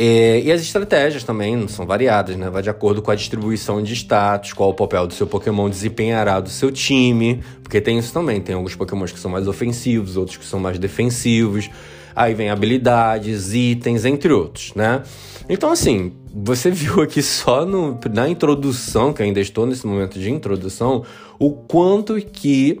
É, 0.00 0.40
e 0.40 0.52
as 0.52 0.60
estratégias 0.60 1.24
também 1.24 1.66
são 1.66 1.84
variadas, 1.84 2.36
né? 2.36 2.48
Vai 2.48 2.62
de 2.62 2.70
acordo 2.70 3.02
com 3.02 3.10
a 3.10 3.16
distribuição 3.16 3.82
de 3.82 3.94
status, 3.94 4.52
qual 4.52 4.70
o 4.70 4.74
papel 4.74 5.08
do 5.08 5.12
seu 5.12 5.26
Pokémon 5.26 5.68
desempenhará 5.68 6.38
do 6.38 6.48
seu 6.48 6.70
time. 6.70 7.42
Porque 7.64 7.80
tem 7.80 7.98
isso 7.98 8.12
também. 8.12 8.40
Tem 8.40 8.54
alguns 8.54 8.76
Pokémons 8.76 9.10
que 9.10 9.18
são 9.18 9.28
mais 9.28 9.48
ofensivos, 9.48 10.16
outros 10.16 10.36
que 10.36 10.44
são 10.44 10.60
mais 10.60 10.78
defensivos. 10.78 11.68
Aí 12.14 12.32
vem 12.32 12.48
habilidades, 12.48 13.52
itens, 13.52 14.04
entre 14.04 14.32
outros, 14.32 14.72
né? 14.74 15.02
Então, 15.48 15.72
assim, 15.72 16.12
você 16.44 16.70
viu 16.70 17.02
aqui 17.02 17.22
só 17.22 17.64
no, 17.64 17.98
na 18.12 18.28
introdução, 18.28 19.12
que 19.12 19.22
ainda 19.22 19.40
estou 19.40 19.66
nesse 19.66 19.86
momento 19.86 20.18
de 20.18 20.30
introdução, 20.30 21.04
o 21.38 21.50
quanto 21.50 22.14
que 22.20 22.80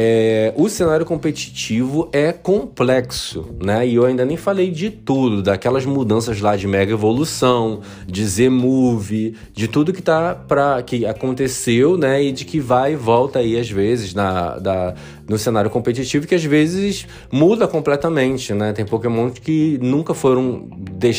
é, 0.00 0.54
o 0.56 0.68
cenário 0.68 1.04
competitivo 1.04 2.08
é 2.12 2.32
complexo, 2.32 3.56
né? 3.60 3.84
E 3.84 3.96
eu 3.96 4.06
ainda 4.06 4.24
nem 4.24 4.36
falei 4.36 4.70
de 4.70 4.90
tudo, 4.90 5.42
daquelas 5.42 5.84
mudanças 5.84 6.40
lá 6.40 6.54
de 6.54 6.68
mega 6.68 6.92
evolução, 6.92 7.80
de 8.06 8.24
Z-Move, 8.24 9.34
de 9.52 9.66
tudo 9.66 9.92
que 9.92 10.00
tá 10.00 10.36
para 10.36 10.80
que 10.84 11.04
aconteceu, 11.04 11.98
né? 11.98 12.22
E 12.22 12.30
de 12.30 12.44
que 12.44 12.60
vai 12.60 12.92
e 12.92 12.96
volta 12.96 13.40
aí 13.40 13.58
às 13.58 13.68
vezes 13.68 14.14
na, 14.14 14.56
da, 14.58 14.94
no 15.28 15.36
cenário 15.36 15.68
competitivo, 15.68 16.28
que 16.28 16.34
às 16.36 16.44
vezes 16.44 17.04
muda 17.28 17.66
completamente, 17.66 18.54
né? 18.54 18.72
Tem 18.72 18.86
Pokémon 18.86 19.30
que 19.30 19.80
nunca 19.82 20.14
foram, 20.14 20.68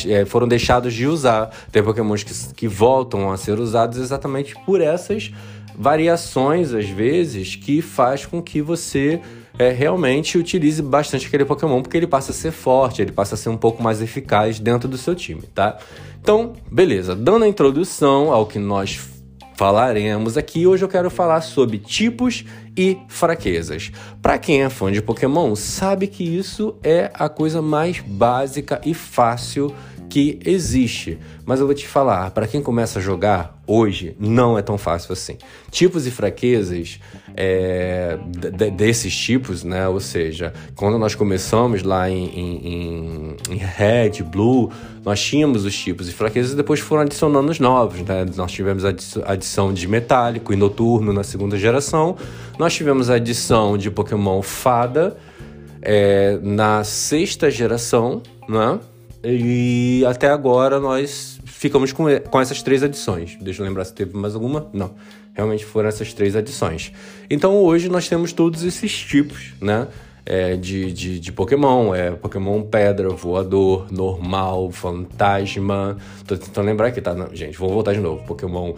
é, 0.08 0.24
foram 0.24 0.48
deixados 0.48 0.94
de 0.94 1.06
usar, 1.06 1.50
tem 1.70 1.84
Pokémon 1.84 2.16
que, 2.16 2.54
que 2.56 2.68
voltam 2.70 3.30
a 3.30 3.36
ser 3.36 3.60
usados 3.60 3.98
exatamente 3.98 4.56
por 4.66 4.80
essas 4.80 5.34
variações, 5.80 6.74
às 6.74 6.90
vezes, 6.90 7.56
que 7.56 7.82
faz 7.82 8.26
com 8.26 8.42
que 8.42 8.62
você 8.62 9.22
é, 9.58 9.70
realmente 9.70 10.38
utilize 10.38 10.82
bastante 10.82 11.28
aquele 11.28 11.46
Pokémon, 11.46 11.82
porque 11.82 11.96
ele 11.96 12.06
passa 12.06 12.32
a 12.32 12.36
ser 12.36 12.52
forte, 12.52 13.02
ele 13.02 13.14
passa 13.14 13.36
a 13.36 13.38
ser 13.38 13.48
um 13.48 13.56
pouco 13.56 13.82
mais 13.82 14.02
eficaz 14.02 14.60
dentro 14.60 14.90
do 14.90 14.98
seu 14.98 15.16
time, 15.16 15.44
tá? 15.56 15.78
Então, 16.22 16.52
beleza. 16.70 17.16
Dando 17.16 17.46
a 17.46 17.48
introdução 17.48 18.30
ao 18.34 18.46
que 18.46 18.60
nós 18.60 19.00
falaremos 19.56 20.38
aqui, 20.38 20.68
hoje 20.68 20.84
eu 20.84 20.90
quero 20.90 21.10
falar 21.10 21.40
sobre 21.40 21.78
tipos 21.78 22.44
e 22.76 22.98
fraquezas. 23.08 23.90
Para 24.22 24.38
quem 24.38 24.64
é 24.64 24.70
fã 24.70 24.92
de 24.92 25.02
Pokémon, 25.02 25.56
sabe 25.56 26.08
que 26.08 26.24
isso 26.24 26.76
é 26.84 27.10
a 27.14 27.30
coisa 27.30 27.62
mais 27.62 28.02
básica 28.02 28.82
e 28.86 28.94
fácil 28.94 29.74
que 30.10 30.40
existe. 30.44 31.18
Mas 31.46 31.60
eu 31.60 31.66
vou 31.66 31.76
te 31.76 31.88
falar, 31.88 32.32
para 32.32 32.48
quem 32.48 32.62
começa 32.62 33.00
a 33.00 33.02
jogar 33.02 33.62
hoje, 33.68 34.16
não 34.20 34.58
é 34.58 34.62
tão 34.62 34.78
fácil 34.78 35.14
assim. 35.14 35.38
Tipos 35.70 36.08
e 36.08 36.12
fraquezas 36.12 37.00
é, 37.36 38.18
desses 38.76 39.16
tipos, 39.16 39.64
né? 39.64 39.88
Ou 39.88 40.00
seja, 40.00 40.52
quando 40.76 40.98
nós 40.98 41.14
começamos 41.14 41.84
lá 41.84 42.10
em, 42.10 42.26
em, 42.26 43.36
em, 43.50 43.58
Red, 43.58 44.24
Blue, 44.24 44.72
nós 45.06 45.22
tínhamos 45.22 45.66
os 45.66 45.78
tipos 45.78 46.10
e 46.10 46.12
fraquezas 46.12 46.54
e 46.54 46.56
depois 46.56 46.80
foram 46.80 47.04
adicionando 47.04 47.52
os 47.52 47.60
novos, 47.60 48.02
né? 48.02 48.26
Nós 48.36 48.52
tivemos 48.52 48.84
a 48.84 48.94
adição 49.26 49.72
de 49.72 49.88
metálico 49.88 50.52
e 50.52 50.56
noturno 50.56 51.14
na 51.14 51.24
segunda 51.24 51.58
geração. 51.58 52.18
Nós 52.58 52.74
tivemos 52.74 53.10
a 53.10 53.16
adição 53.16 53.78
de 53.78 53.92
Pokémon 53.92 54.42
Fada 54.42 55.16
é, 55.82 56.40
na 56.42 56.84
sexta 56.84 57.50
geração, 57.50 58.22
né? 58.48 58.80
E 59.24 60.04
até 60.08 60.30
agora 60.30 60.80
nós 60.80 61.40
ficamos 61.46 61.92
com, 61.92 62.06
com 62.30 62.42
essas 62.42 62.62
três 62.62 62.84
adições. 62.84 63.38
Deixa 63.42 63.62
eu 63.62 63.66
lembrar 63.66 63.86
se 63.86 63.94
teve 63.94 64.16
mais 64.16 64.34
alguma. 64.34 64.70
Não, 64.72 64.96
realmente 65.34 65.66
foram 65.66 65.90
essas 65.90 66.14
três 66.14 66.36
adições. 66.36 66.92
Então 67.30 67.58
hoje 67.58 67.90
nós 67.90 68.08
temos 68.08 68.32
todos 68.32 68.64
esses 68.64 68.92
tipos, 68.98 69.54
né? 69.62 69.88
é, 70.30 70.56
de, 70.56 70.94
de, 70.94 71.20
de, 71.20 71.32
Pokémon. 71.32 71.94
É 71.94 72.12
Pokémon 72.12 72.62
Pedra, 72.62 73.10
Voador, 73.10 73.92
Normal, 73.92 74.70
Fantasma. 74.72 75.98
Tô 76.28 76.38
tentando 76.38 76.68
lembrar 76.68 76.88
aqui, 76.88 77.02
tá? 77.02 77.16
Não, 77.16 77.36
gente, 77.36 77.58
vou 77.58 77.70
voltar 77.70 77.94
de 77.94 78.00
novo. 78.00 78.24
Pokémon 78.26 78.76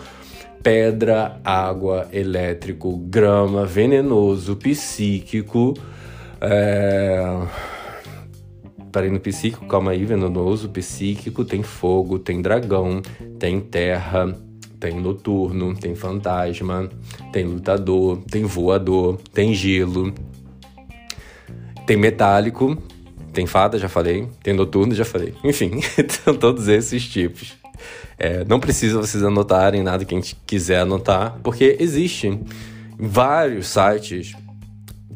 Pedra, 0.63 1.39
Água, 1.43 2.07
Elétrico, 2.13 2.95
Grama, 2.98 3.65
Venenoso, 3.65 4.55
Psíquico. 4.55 5.74
É... 6.39 7.38
Parei 8.91 9.10
no 9.10 9.19
psíquico, 9.19 9.65
calma 9.67 9.91
aí, 9.91 10.03
venenoso, 10.03 10.69
psíquico, 10.69 11.45
tem 11.45 11.63
fogo, 11.63 12.19
tem 12.19 12.41
dragão, 12.41 13.01
tem 13.39 13.60
terra, 13.60 14.38
tem 14.79 15.00
noturno, 15.00 15.75
tem 15.75 15.95
fantasma, 15.95 16.89
tem 17.31 17.45
lutador, 17.45 18.17
tem 18.29 18.43
voador, 18.43 19.17
tem 19.33 19.53
gelo, 19.53 20.13
tem 21.86 21.95
metálico, 21.95 22.77
tem 23.31 23.45
fada, 23.45 23.77
já 23.77 23.88
falei, 23.88 24.27
tem 24.43 24.53
noturno, 24.53 24.93
já 24.93 25.05
falei. 25.05 25.33
Enfim, 25.43 25.79
são 26.10 26.33
todos 26.33 26.67
esses 26.67 27.07
tipos. 27.07 27.53
É, 28.17 28.43
não 28.45 28.60
precisa 28.60 28.98
vocês 29.00 29.24
anotarem 29.24 29.81
nada 29.81 30.03
que 30.05 30.13
a 30.13 30.17
gente 30.17 30.36
quiser 30.45 30.81
anotar, 30.81 31.39
porque 31.41 31.77
existem 31.79 32.43
vários 33.00 33.67
sites 33.67 34.36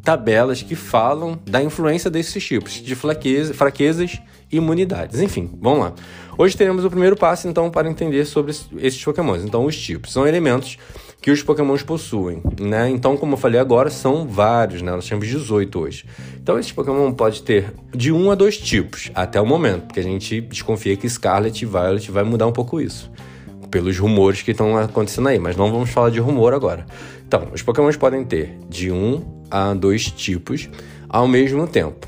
tabelas 0.06 0.62
que 0.62 0.76
falam 0.76 1.36
da 1.44 1.60
influência 1.60 2.08
desses 2.08 2.44
tipos 2.44 2.74
de 2.74 2.94
fraqueza, 2.94 3.52
fraquezas 3.52 4.22
e 4.52 4.56
imunidades. 4.58 5.18
Enfim, 5.18 5.50
vamos 5.60 5.80
lá. 5.80 5.94
Hoje 6.38 6.56
teremos 6.56 6.84
o 6.84 6.90
primeiro 6.90 7.16
passo, 7.16 7.48
então, 7.48 7.68
para 7.68 7.90
entender 7.90 8.24
sobre 8.24 8.52
esses 8.52 9.04
pokémons. 9.04 9.42
Então, 9.42 9.64
os 9.64 9.76
tipos 9.76 10.12
são 10.12 10.24
elementos 10.24 10.78
que 11.20 11.28
os 11.28 11.42
pokémons 11.42 11.82
possuem, 11.82 12.40
né? 12.60 12.88
Então, 12.88 13.16
como 13.16 13.32
eu 13.32 13.36
falei 13.36 13.58
agora, 13.58 13.90
são 13.90 14.28
vários, 14.28 14.80
né? 14.80 14.92
Nós 14.92 15.08
temos 15.08 15.26
18 15.26 15.76
hoje. 15.76 16.04
Então, 16.40 16.56
esse 16.56 16.72
pokémon 16.72 17.10
pode 17.12 17.42
ter 17.42 17.74
de 17.92 18.12
um 18.12 18.30
a 18.30 18.36
dois 18.36 18.56
tipos, 18.56 19.10
até 19.12 19.40
o 19.40 19.46
momento, 19.46 19.86
porque 19.86 19.98
a 19.98 20.04
gente 20.04 20.40
desconfia 20.40 20.96
que 20.96 21.08
Scarlet 21.08 21.60
e 21.60 21.66
Violet 21.66 22.12
vai 22.12 22.22
mudar 22.22 22.46
um 22.46 22.52
pouco 22.52 22.80
isso 22.80 23.10
pelos 23.72 23.98
rumores 23.98 24.40
que 24.40 24.52
estão 24.52 24.78
acontecendo 24.78 25.26
aí, 25.26 25.40
mas 25.40 25.56
não 25.56 25.72
vamos 25.72 25.90
falar 25.90 26.10
de 26.10 26.20
rumor 26.20 26.54
agora. 26.54 26.86
Então, 27.26 27.48
os 27.52 27.60
Pokémons 27.60 27.96
podem 27.96 28.24
ter 28.24 28.56
de 28.68 28.92
um 28.92 29.35
a 29.50 29.74
dois 29.74 30.10
tipos 30.10 30.68
ao 31.08 31.26
mesmo 31.26 31.66
tempo. 31.66 32.06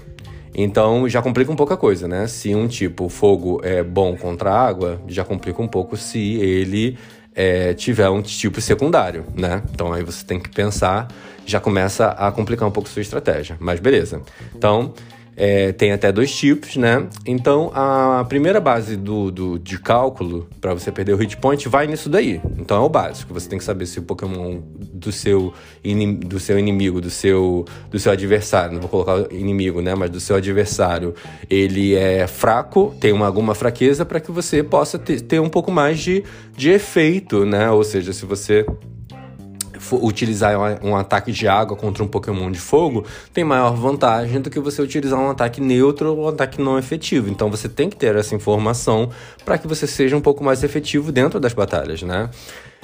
Então 0.54 1.08
já 1.08 1.22
complica 1.22 1.52
um 1.52 1.56
pouco 1.56 1.72
a 1.72 1.76
coisa, 1.76 2.08
né? 2.08 2.26
Se 2.26 2.54
um 2.54 2.66
tipo 2.66 3.08
fogo 3.08 3.60
é 3.62 3.82
bom 3.82 4.16
contra 4.16 4.50
a 4.50 4.66
água, 4.66 5.00
já 5.06 5.24
complica 5.24 5.62
um 5.62 5.68
pouco 5.68 5.96
se 5.96 6.34
ele 6.34 6.98
é, 7.34 7.72
tiver 7.74 8.08
um 8.08 8.20
tipo 8.20 8.60
secundário, 8.60 9.24
né? 9.36 9.62
Então 9.72 9.92
aí 9.92 10.02
você 10.02 10.24
tem 10.24 10.40
que 10.40 10.48
pensar, 10.48 11.06
já 11.46 11.60
começa 11.60 12.08
a 12.08 12.32
complicar 12.32 12.66
um 12.66 12.72
pouco 12.72 12.88
sua 12.88 13.02
estratégia. 13.02 13.56
Mas 13.60 13.78
beleza. 13.78 14.20
Então 14.52 14.92
é, 15.40 15.70
tem 15.70 15.92
até 15.92 16.10
dois 16.10 16.34
tipos, 16.34 16.76
né? 16.76 17.06
Então, 17.24 17.70
a 17.72 18.26
primeira 18.28 18.60
base 18.60 18.96
do, 18.96 19.30
do 19.30 19.56
de 19.56 19.78
cálculo 19.78 20.48
para 20.60 20.74
você 20.74 20.90
perder 20.90 21.12
o 21.12 21.16
hit 21.16 21.36
point 21.36 21.68
vai 21.68 21.86
nisso 21.86 22.10
daí. 22.10 22.40
Então, 22.58 22.76
é 22.76 22.80
o 22.80 22.88
básico. 22.88 23.32
Você 23.32 23.48
tem 23.48 23.56
que 23.56 23.64
saber 23.64 23.86
se 23.86 24.00
o 24.00 24.02
Pokémon 24.02 24.60
do 24.92 25.12
seu, 25.12 25.54
do 26.26 26.40
seu 26.40 26.58
inimigo, 26.58 27.00
do 27.00 27.08
seu, 27.08 27.64
do 27.88 28.00
seu 28.00 28.10
adversário, 28.10 28.72
não 28.72 28.80
vou 28.80 28.90
colocar 28.90 29.32
inimigo, 29.32 29.80
né? 29.80 29.94
Mas 29.94 30.10
do 30.10 30.18
seu 30.18 30.34
adversário, 30.34 31.14
ele 31.48 31.94
é 31.94 32.26
fraco, 32.26 32.92
tem 33.00 33.12
uma, 33.12 33.26
alguma 33.26 33.54
fraqueza 33.54 34.04
para 34.04 34.18
que 34.18 34.32
você 34.32 34.64
possa 34.64 34.98
ter, 34.98 35.20
ter 35.20 35.40
um 35.40 35.48
pouco 35.48 35.70
mais 35.70 36.00
de, 36.00 36.24
de 36.56 36.70
efeito, 36.70 37.46
né? 37.46 37.70
Ou 37.70 37.84
seja, 37.84 38.12
se 38.12 38.26
você 38.26 38.66
utilizar 39.92 40.54
um 40.84 40.96
ataque 40.96 41.32
de 41.32 41.46
água 41.46 41.76
contra 41.76 42.02
um 42.02 42.08
Pokémon 42.08 42.50
de 42.50 42.58
fogo 42.58 43.04
tem 43.32 43.44
maior 43.44 43.74
vantagem 43.74 44.40
do 44.40 44.50
que 44.50 44.60
você 44.60 44.82
utilizar 44.82 45.18
um 45.18 45.30
ataque 45.30 45.60
neutro 45.60 46.14
ou 46.14 46.24
um 46.24 46.28
ataque 46.28 46.60
não 46.60 46.78
efetivo. 46.78 47.30
Então 47.30 47.50
você 47.50 47.68
tem 47.68 47.88
que 47.88 47.96
ter 47.96 48.14
essa 48.16 48.34
informação 48.34 49.10
para 49.44 49.58
que 49.58 49.66
você 49.66 49.86
seja 49.86 50.16
um 50.16 50.20
pouco 50.20 50.42
mais 50.42 50.62
efetivo 50.62 51.12
dentro 51.12 51.38
das 51.40 51.52
batalhas, 51.52 52.02
né? 52.02 52.30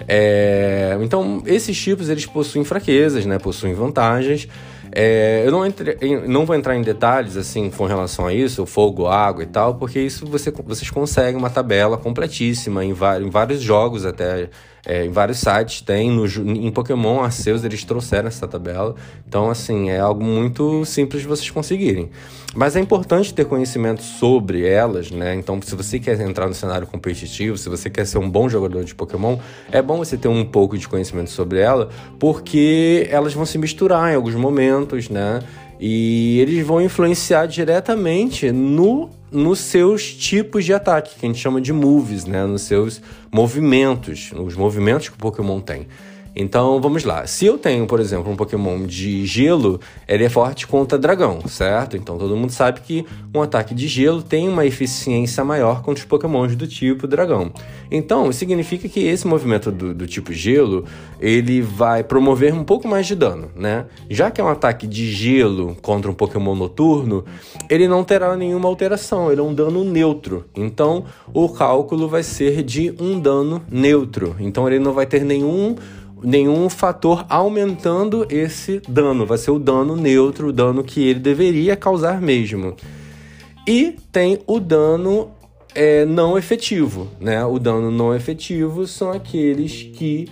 É... 0.09 0.99
então 1.03 1.41
esses 1.47 1.81
tipos 1.81 2.09
eles 2.09 2.27
possuem 2.27 2.65
fraquezas, 2.65 3.25
né? 3.27 3.39
Possuem 3.39 3.75
vantagens. 3.75 4.49
É, 4.97 5.43
eu 5.45 5.51
não, 5.51 5.67
entre, 5.67 5.97
não 6.29 6.47
vou 6.47 6.55
entrar 6.55 6.77
em 6.77 6.83
detalhes 6.83 7.37
assim 7.37 7.69
com 7.69 7.85
relação 7.85 8.29
a 8.29 8.33
isso, 8.33 8.65
fogo, 8.65 9.09
água 9.09 9.43
e 9.43 9.47
tal, 9.47 9.75
porque 9.75 9.99
isso 9.99 10.25
você, 10.25 10.53
vocês 10.53 10.89
conseguem 10.89 11.37
uma 11.37 11.51
tabela 11.51 11.99
completíssima 11.99 12.85
em, 12.85 12.91
em 12.91 13.31
vários 13.31 13.61
jogos 13.61 14.07
até 14.07 14.49
é, 14.87 15.07
em 15.07 15.11
vários 15.11 15.39
sites 15.39 15.81
tem, 15.81 16.11
no, 16.11 16.27
em 16.27 16.71
Pokémon 16.71 17.23
Arceus 17.23 17.65
eles 17.65 17.85
trouxeram 17.85 18.29
essa 18.29 18.47
tabela. 18.47 18.95
Então, 19.27 19.51
assim, 19.51 19.91
é 19.91 19.99
algo 19.99 20.23
muito 20.23 20.85
simples 20.85 21.23
de 21.23 21.29
vocês 21.29 21.51
conseguirem. 21.51 22.11
Mas 22.55 22.77
é 22.77 22.81
importante 22.81 23.35
ter 23.35 23.47
conhecimento 23.47 24.03
sobre 24.03 24.65
elas, 24.65 25.11
né? 25.11 25.35
Então, 25.35 25.61
se 25.61 25.75
você 25.75 25.99
quer 25.99 26.21
entrar 26.21 26.47
no 26.47 26.55
cenário 26.55 26.87
competitivo, 26.87 27.59
se 27.59 27.69
você 27.69 27.91
quer 27.91 28.07
ser 28.07 28.19
um 28.19 28.31
bom 28.31 28.49
jogador 28.49 28.85
de 28.85 28.95
Pokémon, 28.95 29.39
é 29.73 29.83
bom 29.83 29.97
você 29.97 30.17
ter 30.17 30.29
um 30.29 30.45
pouco 30.45 30.79
de 30.79 30.87
conhecimento 30.87 31.31
sobre 31.31 31.59
ela, 31.59 31.89
porque 32.19 33.09
elas 33.11 33.35
vão 33.35 33.45
se 33.45 33.59
misturar 33.59 34.13
em 34.13 34.15
alguns 34.15 34.37
momentos, 34.37 35.09
né? 35.09 35.41
E 35.79 36.39
eles 36.41 36.67
vão 36.67 36.81
influenciar 36.81 37.47
diretamente 37.47 38.51
no 38.53 39.11
nos 39.31 39.59
seus 39.59 40.15
tipos 40.15 40.65
de 40.65 40.73
ataque, 40.73 41.19
que 41.19 41.27
a 41.27 41.29
gente 41.29 41.41
chama 41.41 41.61
de 41.61 41.73
moves, 41.73 42.25
né? 42.25 42.47
Nos 42.47 42.63
seus 42.63 43.03
movimentos, 43.33 44.31
os 44.33 44.55
movimentos 44.55 45.09
que 45.09 45.17
o 45.17 45.19
Pokémon 45.19 45.61
tem. 45.61 45.89
Então 46.37 46.81
vamos 46.81 47.05
lá. 47.05 47.27
Se 47.27 47.47
eu 47.47 47.57
tenho, 47.57 47.87
por 47.87 48.01
exemplo, 48.01 48.31
um 48.31 48.37
Pokémon 48.37 48.87
de 48.87 49.25
gelo, 49.25 49.81
ele 50.09 50.25
é 50.25 50.29
forte 50.29 50.67
contra 50.67 50.99
dragão, 50.99 51.41
certo? 51.47 51.97
Então 51.97 52.19
todo 52.19 52.37
mundo 52.37 52.51
sabe 52.51 52.81
que 52.81 53.07
um 53.33 53.41
ataque 53.41 53.75
de 53.75 53.87
gelo 53.87 54.23
tem 54.23 54.49
uma 54.49 54.67
eficiência 54.67 55.45
maior 55.45 55.83
contra 55.83 56.03
os 56.03 56.09
Pokémons 56.09 56.57
do 56.57 56.67
tipo 56.67 57.07
dragão. 57.07 57.53
Então 57.91 58.33
significa 58.33 58.89
que 58.89 59.01
esse 59.01 59.27
movimento 59.27 59.71
do, 59.71 59.95
do 59.95 60.07
tipo 60.07 60.33
gelo 60.33 60.85
ele 61.21 61.61
vai 61.63 62.03
promover 62.03 62.53
um 62.53 62.65
pouco 62.65 62.89
mais 62.89 63.07
de 63.07 63.15
dano, 63.15 63.51
né? 63.55 63.87
Já 64.11 64.31
que 64.31 64.41
é 64.41 64.45
um 64.45 64.49
ataque 64.49 64.87
de 64.87 65.13
gelo 65.13 65.77
contra 65.81 66.11
um 66.11 66.15
Pokémon 66.15 66.57
noturno, 66.57 67.25
ele 67.71 67.87
não 67.87 68.03
terá 68.03 68.37
nenhuma 68.37 68.69
alteração, 68.69 69.31
ele 69.31 69.41
é 69.41 69.45
um 69.45 69.55
dano 69.55 69.85
neutro. 69.85 70.45
Então 70.57 71.05
o 71.33 71.49
cálculo 71.49 72.09
vai 72.09 72.25
ser 72.25 72.63
de 72.63 72.93
um 72.99 73.21
dano 73.21 73.63
neutro. 73.71 74.35
Então 74.41 74.67
ele 74.67 74.81
não 74.81 74.93
vai 74.93 75.07
ter 75.07 75.25
nenhum 75.25 75.77
nenhum 76.25 76.69
fator 76.69 77.25
aumentando 77.29 78.27
esse 78.31 78.81
dano. 78.89 79.27
Vai 79.27 79.39
ser 79.39 79.51
o 79.51 79.59
dano 79.59 79.95
neutro, 79.95 80.49
o 80.49 80.53
dano 80.53 80.83
que 80.83 81.07
ele 81.07 81.21
deveria 81.21 81.77
causar 81.77 82.21
mesmo. 82.21 82.75
E 83.67 83.97
tem 84.11 84.41
o 84.47 84.59
dano 84.59 85.31
é, 85.75 86.05
não 86.05 86.39
efetivo, 86.39 87.09
né? 87.21 87.45
O 87.45 87.59
dano 87.59 87.91
não 87.91 88.15
efetivo 88.15 88.87
são 88.87 89.11
aqueles 89.11 89.83
que 89.83 90.29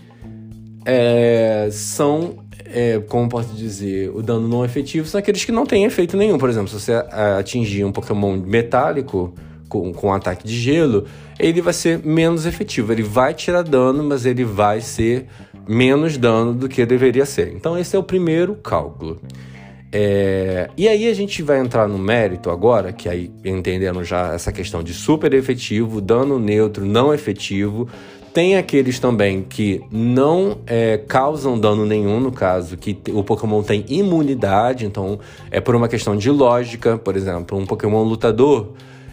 é, 0.84 1.68
são, 1.70 2.37
é, 2.66 2.99
como 3.08 3.28
posso 3.28 3.54
dizer, 3.54 4.11
o 4.14 4.22
dano 4.22 4.49
não 4.49 4.64
efetivo 4.64 5.06
são 5.06 5.18
aqueles 5.18 5.44
que 5.44 5.52
não 5.52 5.66
têm 5.66 5.84
efeito 5.84 6.16
nenhum. 6.16 6.38
Por 6.38 6.49
exemplo, 6.49 6.68
se 6.68 6.80
você 6.80 6.92
é, 6.92 7.38
atingir 7.38 7.84
um 7.84 7.92
Pokémon 7.92 8.37
metálico 8.37 9.34
com, 9.68 9.92
com 9.92 10.08
um 10.08 10.12
ataque 10.12 10.46
de 10.46 10.58
gelo, 10.58 11.06
ele 11.38 11.61
vai 11.61 11.72
ser 11.72 12.04
menos 12.04 12.46
efetivo. 12.46 12.92
Ele 12.92 13.02
vai 13.02 13.34
tirar 13.34 13.62
dano, 13.62 14.04
mas 14.04 14.26
ele 14.26 14.44
vai 14.44 14.80
ser 14.80 15.26
menos 15.69 16.16
dano 16.16 16.52
do 16.52 16.69
que 16.69 16.85
deveria 16.85 17.26
ser. 17.26 17.52
Então, 17.54 17.78
esse 17.78 17.95
é 17.95 17.99
o 17.99 18.02
primeiro 18.02 18.54
cálculo. 18.54 19.21
É... 19.92 20.71
E 20.76 20.88
aí 20.88 21.07
a 21.07 21.14
gente 21.14 21.42
vai 21.42 21.59
entrar 21.59 21.87
no 21.87 21.99
mérito 21.99 22.50
agora, 22.50 22.92
que 22.92 23.09
aí 23.09 23.31
entendendo 23.45 24.02
já 24.02 24.33
essa 24.33 24.50
questão 24.50 24.83
de 24.83 24.95
super 24.95 25.35
efetivo, 25.35 26.00
dano 26.00 26.38
neutro, 26.38 26.87
não 26.87 27.12
efetivo. 27.12 27.88
Tem 28.33 28.57
aqueles 28.57 28.99
também 28.99 29.42
que 29.42 29.83
não 29.90 30.57
é, 30.66 30.97
causam 30.97 31.61
dano 31.61 31.85
nenhum, 31.85 32.19
no 32.19 32.33
caso, 32.33 32.78
que 32.78 32.99
o 33.11 33.23
Pokémon 33.23 33.62
tem 33.62 33.85
imunidade, 33.88 34.87
então 34.87 35.21
é 35.50 35.61
por 35.61 35.76
uma 35.76 35.87
questão 35.87 36.16
de 36.16 36.31
lógica, 36.31 36.97
por 36.97 37.14
exemplo, 37.14 37.59
um 37.59 37.66
Pokémon 37.66 38.02
lutador 38.02 38.73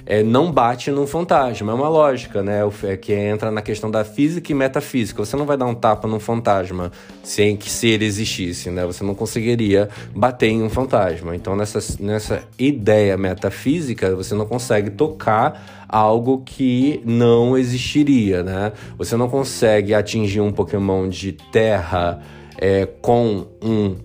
é, 0.09 0.23
não 0.23 0.51
bate 0.51 0.89
num 0.89 1.05
fantasma. 1.05 1.71
É 1.71 1.75
uma 1.75 1.87
lógica, 1.87 2.41
né? 2.41 2.61
É 2.83 2.97
que 2.97 3.13
entra 3.13 3.51
na 3.51 3.61
questão 3.61 3.91
da 3.91 4.03
física 4.03 4.51
e 4.51 4.55
metafísica. 4.55 5.23
Você 5.23 5.37
não 5.37 5.45
vai 5.45 5.55
dar 5.55 5.67
um 5.67 5.75
tapa 5.75 6.07
num 6.07 6.19
fantasma 6.19 6.91
sem 7.23 7.55
que 7.55 7.69
se 7.69 7.89
ele 7.89 8.05
existisse, 8.05 8.71
né? 8.71 8.83
Você 8.87 9.03
não 9.03 9.13
conseguiria 9.13 9.87
bater 10.15 10.47
em 10.47 10.63
um 10.63 10.69
fantasma. 10.69 11.35
Então, 11.35 11.55
nessa, 11.55 11.79
nessa 12.01 12.43
ideia 12.57 13.15
metafísica, 13.17 14.15
você 14.15 14.33
não 14.33 14.47
consegue 14.47 14.89
tocar 14.89 15.85
algo 15.87 16.41
que 16.43 17.03
não 17.05 17.55
existiria, 17.55 18.41
né? 18.41 18.73
Você 18.97 19.15
não 19.15 19.29
consegue 19.29 19.93
atingir 19.93 20.41
um 20.41 20.51
Pokémon 20.51 21.07
de 21.07 21.33
terra 21.33 22.19
é, 22.57 22.87
com 22.99 23.45
um 23.61 23.95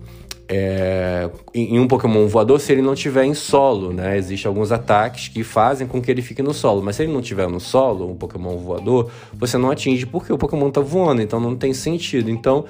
é, 0.47 1.29
em 1.53 1.79
um 1.79 1.87
Pokémon 1.87 2.27
voador 2.27 2.59
se 2.59 2.71
ele 2.71 2.81
não 2.81 2.93
tiver 2.93 3.25
em 3.25 3.33
solo, 3.33 3.91
né? 3.91 4.17
Existem 4.17 4.47
alguns 4.47 4.71
ataques 4.71 5.27
que 5.27 5.43
fazem 5.43 5.87
com 5.87 6.01
que 6.01 6.11
ele 6.11 6.21
fique 6.21 6.41
no 6.41 6.53
solo, 6.53 6.81
mas 6.83 6.95
se 6.95 7.03
ele 7.03 7.11
não 7.11 7.21
tiver 7.21 7.47
no 7.49 7.59
solo, 7.59 8.09
um 8.09 8.15
Pokémon 8.15 8.57
voador, 8.57 9.09
você 9.33 9.57
não 9.57 9.71
atinge 9.71 10.05
porque 10.05 10.31
o 10.31 10.37
Pokémon 10.37 10.69
tá 10.69 10.81
voando, 10.81 11.21
então 11.21 11.39
não 11.39 11.55
tem 11.55 11.73
sentido. 11.73 12.29
Então, 12.29 12.65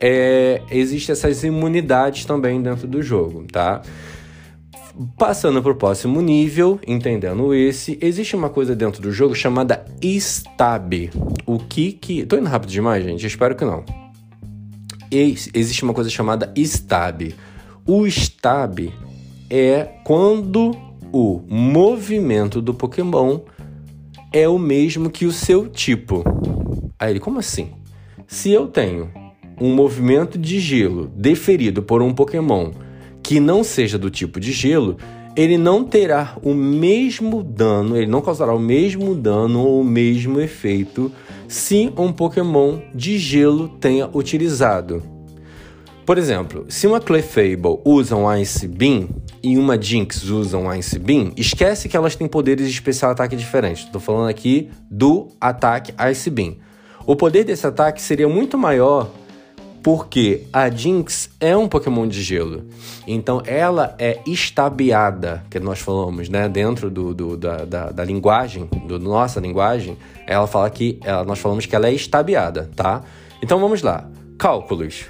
é, 0.00 0.62
existem 0.70 1.12
essas 1.12 1.42
imunidades 1.42 2.24
também 2.24 2.62
dentro 2.62 2.86
do 2.86 3.02
jogo, 3.02 3.44
tá? 3.50 3.82
Passando 5.18 5.60
para 5.62 5.72
o 5.72 5.74
próximo 5.74 6.22
nível, 6.22 6.80
entendendo 6.86 7.52
esse, 7.52 7.98
existe 8.00 8.34
uma 8.34 8.48
coisa 8.48 8.74
dentro 8.74 9.02
do 9.02 9.12
jogo 9.12 9.34
chamada 9.34 9.84
Stab. 10.00 11.10
O 11.44 11.58
que 11.58 11.92
que. 11.92 12.24
Tô 12.24 12.36
indo 12.36 12.48
rápido 12.48 12.70
demais, 12.70 13.04
gente? 13.04 13.26
Espero 13.26 13.54
que 13.54 13.64
não. 13.64 14.05
Existe 15.10 15.82
uma 15.82 15.94
coisa 15.94 16.10
chamada 16.10 16.52
Stab. 16.56 17.34
O 17.86 18.06
Stab 18.06 18.92
é 19.50 19.84
quando 20.04 20.76
o 21.12 21.42
movimento 21.48 22.60
do 22.60 22.74
Pokémon 22.74 23.40
é 24.32 24.48
o 24.48 24.58
mesmo 24.58 25.10
que 25.10 25.24
o 25.24 25.32
seu 25.32 25.68
tipo. 25.68 26.24
Aí 26.98 27.12
ele, 27.12 27.20
como 27.20 27.38
assim? 27.38 27.70
Se 28.26 28.50
eu 28.50 28.66
tenho 28.66 29.10
um 29.60 29.74
movimento 29.74 30.38
de 30.38 30.58
gelo 30.60 31.06
deferido 31.14 31.82
por 31.82 32.02
um 32.02 32.12
Pokémon 32.12 32.72
que 33.22 33.40
não 33.40 33.64
seja 33.64 33.98
do 33.98 34.10
tipo 34.10 34.38
de 34.38 34.52
gelo, 34.52 34.96
ele 35.36 35.58
não 35.58 35.84
terá 35.84 36.36
o 36.42 36.54
mesmo 36.54 37.42
dano, 37.42 37.94
ele 37.94 38.06
não 38.06 38.22
causará 38.22 38.54
o 38.54 38.58
mesmo 38.58 39.14
dano 39.14 39.60
ou 39.60 39.82
o 39.82 39.84
mesmo 39.84 40.40
efeito 40.40 41.12
se 41.46 41.92
um 41.96 42.10
Pokémon 42.10 42.78
de 42.94 43.18
gelo 43.18 43.68
tenha 43.68 44.08
utilizado. 44.14 45.02
Por 46.06 46.16
exemplo, 46.16 46.64
se 46.68 46.86
uma 46.86 47.00
Clefable 47.00 47.80
usa 47.84 48.16
um 48.16 48.32
Ice 48.36 48.66
Beam 48.66 49.08
e 49.42 49.58
uma 49.58 49.80
Jinx 49.80 50.22
usa 50.24 50.56
um 50.56 50.72
Ice 50.72 50.98
Beam, 50.98 51.32
esquece 51.36 51.88
que 51.88 51.96
elas 51.96 52.16
têm 52.16 52.28
poderes 52.28 52.66
de 52.66 52.72
especial 52.72 53.10
ataque 53.10 53.36
diferentes. 53.36 53.84
Estou 53.84 54.00
falando 54.00 54.28
aqui 54.28 54.70
do 54.90 55.28
ataque 55.40 55.92
Ice 56.10 56.30
Beam. 56.30 56.56
O 57.04 57.14
poder 57.14 57.44
desse 57.44 57.66
ataque 57.66 58.00
seria 58.00 58.28
muito 58.28 58.56
maior 58.56 59.10
porque 59.82 60.42
a 60.52 60.68
Jinx 60.68 61.30
é 61.40 61.56
um 61.56 61.68
Pokémon 61.68 62.06
de 62.06 62.22
gelo. 62.22 62.64
Então 63.06 63.42
ela 63.46 63.94
é 63.98 64.20
estabeada, 64.26 65.44
que 65.50 65.58
nós 65.60 65.78
falamos, 65.78 66.28
né? 66.28 66.48
Dentro 66.48 66.90
do, 66.90 67.14
do 67.14 67.36
da, 67.36 67.64
da, 67.64 67.90
da, 67.90 68.04
linguagem, 68.04 68.68
do 68.86 68.98
nossa 68.98 69.40
linguagem, 69.40 69.96
ela 70.26 70.46
fala 70.46 70.68
que 70.70 70.98
ela, 71.04 71.24
nós 71.24 71.38
falamos 71.38 71.66
que 71.66 71.76
ela 71.76 71.88
é 71.88 71.92
estabeada, 71.92 72.70
tá? 72.74 73.02
Então 73.42 73.60
vamos 73.60 73.82
lá. 73.82 74.08
Cálculos. 74.38 75.06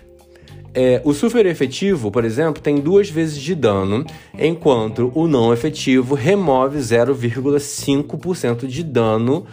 É, 0.75 1.01
o 1.05 1.15
super 1.15 1.47
efetivo, 1.47 2.11
por 2.11 2.23
exemplo, 2.23 2.61
tem 2.61 2.77
duas 2.77 3.09
vezes 3.09 3.41
de 3.41 3.55
dano, 3.55 4.05
enquanto 4.39 5.11
o 5.15 5.27
não 5.27 5.51
efetivo 5.51 6.15
remove 6.15 6.79
0,5% 6.79 8.67
de 8.67 8.83
dano, 8.83 9.47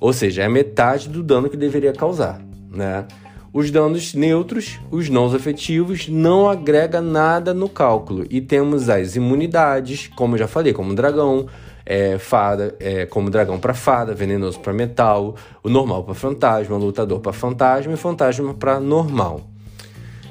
ou 0.00 0.10
seja, 0.14 0.42
é 0.42 0.48
metade 0.48 1.06
do 1.10 1.22
dano 1.22 1.50
que 1.50 1.56
deveria 1.58 1.92
causar, 1.92 2.40
né? 2.72 3.04
Os 3.52 3.70
danos 3.70 4.14
neutros, 4.14 4.78
os 4.92 5.08
não 5.08 5.34
efetivos, 5.34 6.08
não 6.08 6.48
agrega 6.48 7.00
nada 7.00 7.52
no 7.52 7.68
cálculo. 7.68 8.24
E 8.30 8.40
temos 8.40 8.88
as 8.88 9.16
imunidades, 9.16 10.08
como 10.14 10.38
já 10.38 10.46
falei, 10.46 10.72
como 10.72 10.94
dragão, 10.94 11.46
é, 11.84 12.16
fada, 12.16 12.76
é, 12.78 13.06
como 13.06 13.28
dragão 13.28 13.58
para 13.58 13.74
fada, 13.74 14.14
venenoso 14.14 14.60
para 14.60 14.72
metal, 14.72 15.34
o 15.64 15.68
normal 15.68 16.04
para 16.04 16.14
fantasma, 16.14 16.76
lutador 16.76 17.18
para 17.18 17.32
fantasma 17.32 17.92
e 17.92 17.96
fantasma 17.96 18.54
para 18.54 18.78
normal. 18.78 19.40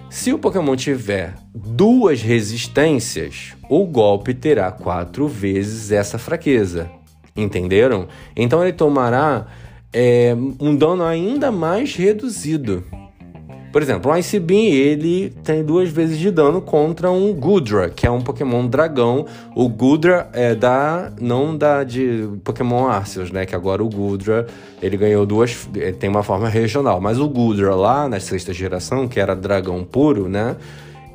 Se 0.10 0.32
o 0.32 0.40
Pokémon 0.40 0.78
tiver 0.78 1.36
duas 1.54 2.22
resistências, 2.22 3.54
o 3.70 3.86
golpe 3.86 4.34
terá 4.34 4.72
quatro 4.72 5.28
vezes 5.28 5.92
essa 5.92 6.18
fraqueza. 6.18 6.90
Entenderam? 7.36 8.08
Então 8.34 8.64
ele 8.64 8.74
tomará 8.74 9.48
é, 9.92 10.34
um 10.60 10.74
dano 10.74 11.04
ainda 11.04 11.52
mais 11.52 11.96
reduzido. 11.96 12.84
Por 13.72 13.84
exemplo, 13.84 14.12
o 14.12 14.18
Ice 14.18 14.40
Beam, 14.40 14.74
ele 14.74 15.30
tem 15.44 15.64
duas 15.64 15.90
vezes 15.90 16.18
de 16.18 16.32
dano 16.32 16.60
contra 16.60 17.12
um 17.12 17.32
Gudra, 17.34 17.90
que 17.90 18.08
é 18.08 18.10
um 18.10 18.20
Pokémon 18.20 18.66
dragão. 18.66 19.26
O 19.56 19.70
Gudra 19.70 20.28
é 20.34 20.56
da... 20.56 21.12
não 21.22 21.56
da 21.56 21.84
de 21.84 22.28
Pokémon 22.44 22.88
Arceus, 22.88 23.32
né? 23.32 23.46
Que 23.46 23.54
agora 23.54 23.84
o 23.84 23.90
Gudra, 23.90 24.48
ele 24.82 24.98
ganhou 24.98 25.24
duas... 25.26 25.70
Ele 25.76 25.94
tem 25.94 26.10
uma 26.10 26.24
forma 26.24 26.50
regional. 26.50 27.00
Mas 27.00 27.20
o 27.20 27.30
Gudra 27.30 27.76
lá, 27.76 28.10
na 28.10 28.20
sexta 28.20 28.52
geração, 28.52 29.08
que 29.08 29.20
era 29.20 29.36
dragão 29.36 29.84
puro, 29.84 30.28
né? 30.28 30.56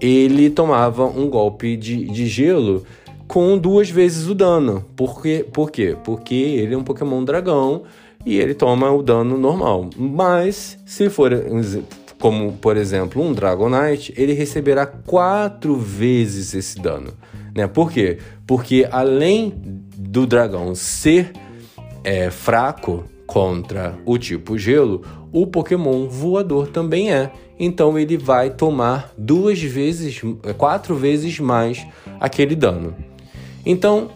Ele 0.00 0.48
tomava 0.48 1.05
um 1.05 1.29
golpe 1.29 1.76
de, 1.76 2.05
de 2.05 2.26
gelo 2.26 2.85
com 3.26 3.59
duas 3.59 3.90
vezes 3.90 4.29
o 4.29 4.35
dano. 4.35 4.85
Por 4.94 5.20
quê? 5.20 5.44
Por 5.52 5.72
quê? 5.72 5.96
Porque 6.05 6.35
ele 6.35 6.74
é 6.74 6.79
um 6.79 6.85
Pokémon 6.85 7.24
dragão 7.24 7.83
e 8.24 8.38
ele 8.38 8.55
toma 8.55 8.90
o 8.92 9.02
dano 9.02 9.37
normal. 9.37 9.90
Mas, 9.96 10.79
se 10.87 11.11
for 11.11 11.33
como 12.20 12.53
por 12.55 12.77
exemplo 12.77 13.22
um 13.22 13.33
Dragonite, 13.33 14.12
ele 14.16 14.33
receberá 14.33 14.87
quatro 14.87 15.77
vezes 15.77 16.55
esse 16.55 16.79
dano. 16.81 17.12
Né? 17.55 17.66
Por 17.66 17.90
quê? 17.90 18.18
Porque 18.46 18.87
além 18.90 19.55
do 19.96 20.27
dragão 20.27 20.74
ser 20.74 21.33
é, 22.03 22.31
fraco 22.31 23.05
contra 23.27 23.96
o 24.05 24.18
tipo 24.18 24.59
gelo, 24.59 25.03
o 25.33 25.46
Pokémon 25.46 26.07
voador 26.09 26.68
também 26.68 27.12
é. 27.12 27.31
Então 27.59 27.98
ele 27.98 28.16
vai 28.16 28.50
tomar 28.50 29.12
duas 29.16 29.61
vezes, 29.61 30.20
quatro 30.59 30.94
vezes 30.94 31.38
mais 31.38 31.87
aquele 32.20 32.55
dano. 32.55 32.94
Então, 33.64 34.11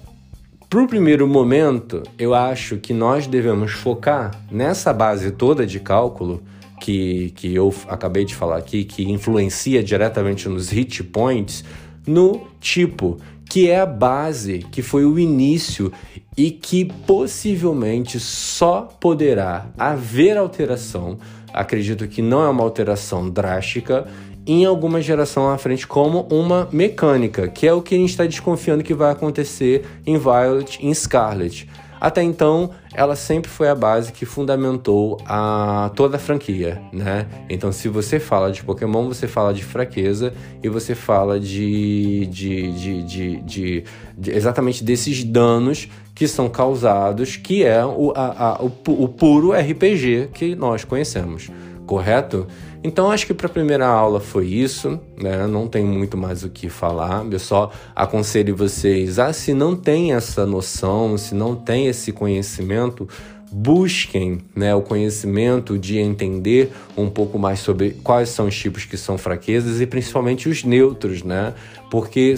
para 0.68 0.82
o 0.82 0.86
primeiro 0.86 1.26
momento, 1.26 2.02
eu 2.18 2.34
acho 2.34 2.76
que 2.76 2.92
nós 2.92 3.26
devemos 3.26 3.72
focar 3.72 4.32
nessa 4.50 4.92
base 4.92 5.30
toda 5.30 5.66
de 5.66 5.80
cálculo 5.80 6.42
que, 6.80 7.30
que 7.36 7.54
eu 7.54 7.72
acabei 7.88 8.24
de 8.24 8.34
falar 8.34 8.56
aqui, 8.56 8.84
que 8.84 9.10
influencia 9.10 9.82
diretamente 9.82 10.48
nos 10.48 10.70
hit 10.70 11.02
points, 11.04 11.64
no 12.06 12.46
tipo, 12.60 13.18
que 13.48 13.70
é 13.70 13.80
a 13.80 13.86
base, 13.86 14.58
que 14.70 14.82
foi 14.82 15.04
o 15.04 15.18
início 15.18 15.92
e 16.36 16.50
que 16.50 16.84
possivelmente 16.84 18.20
só 18.20 18.82
poderá 19.00 19.66
haver 19.76 20.36
alteração. 20.36 21.18
Acredito 21.52 22.06
que 22.06 22.20
não 22.20 22.42
é 22.42 22.48
uma 22.48 22.62
alteração 22.62 23.28
drástica 23.28 24.06
em 24.46 24.64
alguma 24.64 25.00
geração 25.02 25.50
à 25.50 25.58
frente 25.58 25.86
como 25.86 26.26
uma 26.30 26.68
mecânica, 26.72 27.48
que 27.48 27.66
é 27.66 27.72
o 27.72 27.82
que 27.82 27.94
a 27.94 27.98
gente 27.98 28.10
está 28.10 28.24
desconfiando 28.24 28.82
que 28.82 28.94
vai 28.94 29.12
acontecer 29.12 29.84
em 30.06 30.16
Violet 30.16 30.78
em 30.80 30.92
Scarlet. 30.94 31.68
Até 32.00 32.22
então, 32.22 32.70
ela 32.94 33.16
sempre 33.16 33.50
foi 33.50 33.68
a 33.68 33.74
base 33.74 34.12
que 34.12 34.24
fundamentou 34.24 35.18
a 35.26 35.90
toda 35.94 36.16
a 36.16 36.18
franquia, 36.18 36.80
né? 36.92 37.26
Então, 37.48 37.72
se 37.72 37.88
você 37.88 38.20
fala 38.20 38.52
de 38.52 38.62
Pokémon, 38.62 39.08
você 39.08 39.26
fala 39.26 39.52
de 39.52 39.64
fraqueza 39.64 40.32
e 40.62 40.68
você 40.68 40.94
fala 40.94 41.40
de, 41.40 42.26
de, 42.26 42.72
de, 42.72 43.02
de, 43.02 43.36
de, 43.42 43.84
de 44.16 44.30
exatamente 44.30 44.84
desses 44.84 45.24
danos 45.24 45.88
que 46.14 46.26
são 46.26 46.48
causados, 46.48 47.36
que 47.36 47.64
é 47.64 47.84
o, 47.84 48.12
a, 48.14 48.56
a, 48.56 48.62
o, 48.62 48.72
o 48.86 49.08
puro 49.08 49.52
RPG 49.52 50.30
que 50.34 50.56
nós 50.56 50.84
conhecemos, 50.84 51.50
correto? 51.86 52.46
Então 52.82 53.10
acho 53.10 53.26
que 53.26 53.34
para 53.34 53.46
a 53.46 53.50
primeira 53.50 53.86
aula 53.86 54.20
foi 54.20 54.46
isso, 54.46 55.00
né? 55.20 55.46
Não 55.46 55.66
tem 55.66 55.84
muito 55.84 56.16
mais 56.16 56.44
o 56.44 56.48
que 56.48 56.68
falar. 56.68 57.26
Eu 57.30 57.38
só 57.38 57.72
aconselho 57.94 58.54
vocês 58.54 59.18
a 59.18 59.32
se 59.32 59.52
não 59.52 59.74
tem 59.74 60.12
essa 60.12 60.46
noção, 60.46 61.18
se 61.18 61.34
não 61.34 61.56
tem 61.56 61.86
esse 61.88 62.12
conhecimento, 62.12 63.08
busquem 63.50 64.38
né, 64.54 64.74
o 64.74 64.82
conhecimento 64.82 65.78
de 65.78 65.98
entender 65.98 66.70
um 66.96 67.08
pouco 67.08 67.38
mais 67.38 67.60
sobre 67.60 67.90
quais 68.02 68.28
são 68.28 68.46
os 68.46 68.56
tipos 68.56 68.84
que 68.84 68.96
são 68.96 69.16
fraquezas 69.16 69.80
e 69.80 69.86
principalmente 69.86 70.48
os 70.48 70.64
neutros, 70.64 71.22
né? 71.22 71.54
Porque 71.90 72.34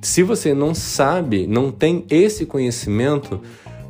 se 0.00 0.22
você 0.22 0.54
não 0.54 0.74
sabe, 0.74 1.46
não 1.46 1.70
tem 1.72 2.04
esse 2.08 2.46
conhecimento, 2.46 3.40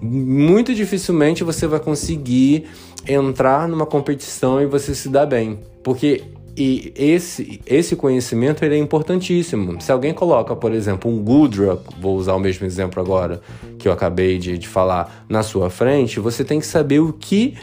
muito 0.01 0.75
dificilmente 0.75 1.45
você 1.45 1.67
vai 1.67 1.81
conseguir 1.81 2.67
entrar 3.09 3.67
numa 3.67 3.87
competição 3.87 4.61
e 4.61 4.67
você 4.67 4.95
se 4.95 5.09
dar 5.09 5.27
bem. 5.27 5.59
Porque 5.83 6.23
e 6.59 6.93
esse, 6.97 7.61
esse 7.65 7.95
conhecimento 7.95 8.65
ele 8.65 8.75
é 8.75 8.79
importantíssimo. 8.79 9.81
Se 9.81 9.93
alguém 9.93 10.13
coloca, 10.13 10.57
por 10.57 10.73
exemplo, 10.73 11.09
um 11.09 11.23
Gudra, 11.23 11.79
vou 12.01 12.17
usar 12.17 12.35
o 12.35 12.41
mesmo 12.41 12.67
exemplo 12.67 13.01
agora 13.01 13.41
que 13.79 13.87
eu 13.87 13.93
acabei 13.93 14.39
de, 14.39 14.59
de 14.59 14.67
falar, 14.67 15.25
na 15.29 15.45
sua 15.45 15.71
frente, 15.71 16.19
você 16.19 16.43
tem 16.45 16.59
que 16.59 16.67
saber 16.67 16.99
o 16.99 17.13
que 17.13 17.55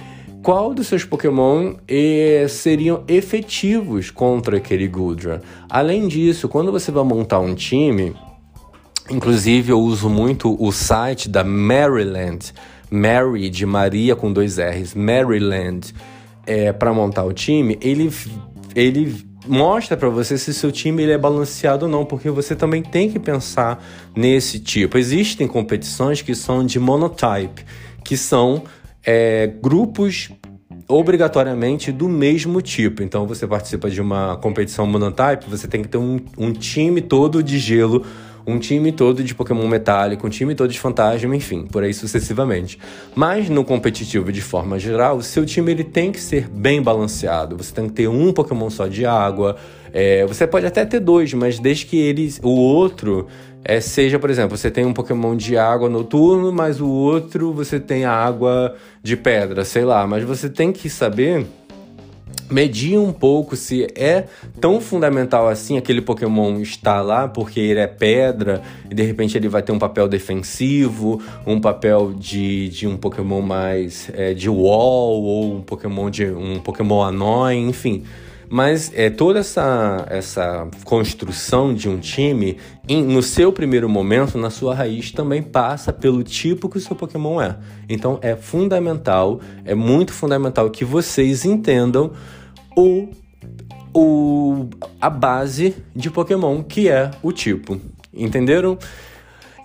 qual 0.41 0.73
dos 0.73 0.87
seus 0.87 1.03
Pokémon 1.03 1.73
eh, 1.87 2.45
seriam 2.47 3.03
efetivos 3.07 4.11
contra 4.11 4.57
aquele 4.57 4.87
Gudra. 4.87 5.41
Além 5.67 6.07
disso, 6.07 6.47
quando 6.47 6.71
você 6.71 6.91
vai 6.91 7.03
montar 7.03 7.39
um 7.39 7.53
time, 7.53 8.15
inclusive 9.09 9.71
eu 9.71 9.79
uso 9.79 10.07
muito 10.07 10.55
o 10.63 10.71
site 10.71 11.27
da 11.27 11.43
Maryland, 11.43 12.53
Mary 12.89 13.49
de 13.49 13.65
Maria 13.65 14.15
com 14.15 14.31
dois 14.31 14.57
R's, 14.57 14.93
Maryland, 14.93 15.93
é, 16.45 16.71
para 16.71 16.93
montar 16.93 17.23
o 17.23 17.33
time, 17.33 17.77
ele, 17.81 18.11
ele 18.75 19.25
mostra 19.47 19.97
para 19.97 20.09
você 20.09 20.37
se 20.37 20.53
seu 20.53 20.71
time 20.71 21.03
ele 21.03 21.11
é 21.11 21.17
balanceado 21.17 21.85
ou 21.85 21.91
não, 21.91 22.05
porque 22.05 22.29
você 22.29 22.55
também 22.55 22.81
tem 22.81 23.09
que 23.09 23.19
pensar 23.19 23.83
nesse 24.15 24.59
tipo. 24.59 24.97
Existem 24.97 25.47
competições 25.47 26.21
que 26.21 26.35
são 26.35 26.65
de 26.65 26.79
monotype, 26.79 27.65
que 28.03 28.15
são 28.15 28.63
é, 29.03 29.47
grupos 29.47 30.29
obrigatoriamente 30.87 31.91
do 31.91 32.07
mesmo 32.07 32.61
tipo. 32.61 33.01
Então 33.01 33.25
você 33.25 33.47
participa 33.47 33.89
de 33.89 34.01
uma 34.01 34.37
competição 34.37 34.85
monotype, 34.85 35.49
você 35.49 35.67
tem 35.67 35.81
que 35.81 35.87
ter 35.87 35.97
um, 35.97 36.19
um 36.37 36.53
time 36.53 37.01
todo 37.01 37.41
de 37.41 37.57
gelo 37.57 38.05
um 38.47 38.59
time 38.59 38.91
todo 38.91 39.23
de 39.23 39.33
Pokémon 39.33 39.67
metálico, 39.67 40.27
um 40.27 40.29
time 40.29 40.53
todo 40.53 40.71
de 40.71 40.79
fantasma, 40.79 41.35
enfim, 41.35 41.65
por 41.65 41.83
aí 41.83 41.93
sucessivamente. 41.93 42.79
Mas 43.15 43.49
no 43.49 43.63
competitivo 43.63 44.31
de 44.31 44.41
forma 44.41 44.77
geral, 44.77 45.17
o 45.17 45.23
seu 45.23 45.45
time 45.45 45.71
ele 45.71 45.83
tem 45.83 46.11
que 46.11 46.19
ser 46.19 46.47
bem 46.47 46.81
balanceado. 46.81 47.57
Você 47.57 47.73
tem 47.73 47.87
que 47.87 47.93
ter 47.93 48.07
um 48.07 48.31
Pokémon 48.31 48.69
só 48.69 48.87
de 48.87 49.05
água. 49.05 49.55
É, 49.91 50.25
você 50.25 50.45
pode 50.45 50.65
até 50.65 50.85
ter 50.85 50.99
dois, 50.99 51.33
mas 51.33 51.57
desde 51.57 51.85
que 51.85 51.97
eles, 51.97 52.39
o 52.43 52.49
outro 52.49 53.27
é, 53.63 53.81
seja, 53.81 54.19
por 54.19 54.29
exemplo, 54.29 54.55
você 54.55 54.69
tem 54.69 54.85
um 54.85 54.93
Pokémon 54.93 55.35
de 55.35 55.57
água 55.57 55.89
noturno, 55.89 56.51
mas 56.51 56.79
o 56.79 56.87
outro 56.87 57.51
você 57.51 57.79
tem 57.79 58.05
a 58.05 58.11
água 58.11 58.75
de 59.01 59.17
pedra, 59.17 59.65
sei 59.65 59.83
lá. 59.83 60.05
Mas 60.05 60.23
você 60.23 60.47
tem 60.47 60.71
que 60.71 60.87
saber 60.87 61.47
medir 62.55 62.97
um 62.97 63.11
pouco 63.11 63.53
se 63.53 63.85
é 63.95 64.27
tão 64.61 64.79
fundamental 64.79 65.49
assim 65.49 65.77
aquele 65.77 65.99
Pokémon 65.99 66.61
estar 66.61 67.01
lá 67.01 67.27
porque 67.27 67.59
ele 67.59 67.81
é 67.81 67.87
pedra 67.87 68.61
e 68.89 68.95
de 68.95 69.03
repente 69.03 69.37
ele 69.37 69.49
vai 69.49 69.61
ter 69.61 69.73
um 69.73 69.77
papel 69.77 70.07
defensivo, 70.07 71.21
um 71.45 71.59
papel 71.59 72.13
de, 72.13 72.69
de 72.69 72.87
um 72.87 72.95
Pokémon 72.95 73.41
mais 73.41 74.09
é, 74.13 74.33
de 74.33 74.49
wall 74.49 75.21
ou 75.21 75.55
um 75.57 75.61
Pokémon 75.61 76.09
de 76.09 76.27
um 76.27 76.61
Pokémon 76.61 77.03
annoying, 77.03 77.67
enfim. 77.67 78.05
Mas 78.49 78.89
é, 78.95 79.09
toda 79.09 79.39
essa, 79.39 80.05
essa 80.09 80.69
construção 80.85 81.73
de 81.73 81.89
um 81.89 81.97
time, 81.97 82.57
em, 82.87 83.03
no 83.03 83.21
seu 83.21 83.51
primeiro 83.51 83.89
momento, 83.89 84.37
na 84.37 84.49
sua 84.49 84.73
raiz, 84.73 85.11
também 85.11 85.41
passa 85.41 85.91
pelo 85.91 86.23
tipo 86.23 86.69
que 86.69 86.77
o 86.77 86.79
seu 86.79 86.95
Pokémon 86.95 87.41
é. 87.41 87.57
Então 87.89 88.17
é 88.21 88.33
fundamental, 88.33 89.41
é 89.65 89.75
muito 89.75 90.13
fundamental 90.13 90.69
que 90.69 90.85
vocês 90.85 91.43
entendam 91.43 92.13
o, 92.75 93.09
o, 93.93 94.69
a 94.99 95.09
base 95.09 95.75
de 95.95 96.09
Pokémon, 96.09 96.61
que 96.63 96.89
é 96.89 97.11
o 97.23 97.31
tipo. 97.31 97.79
Entenderam? 98.13 98.77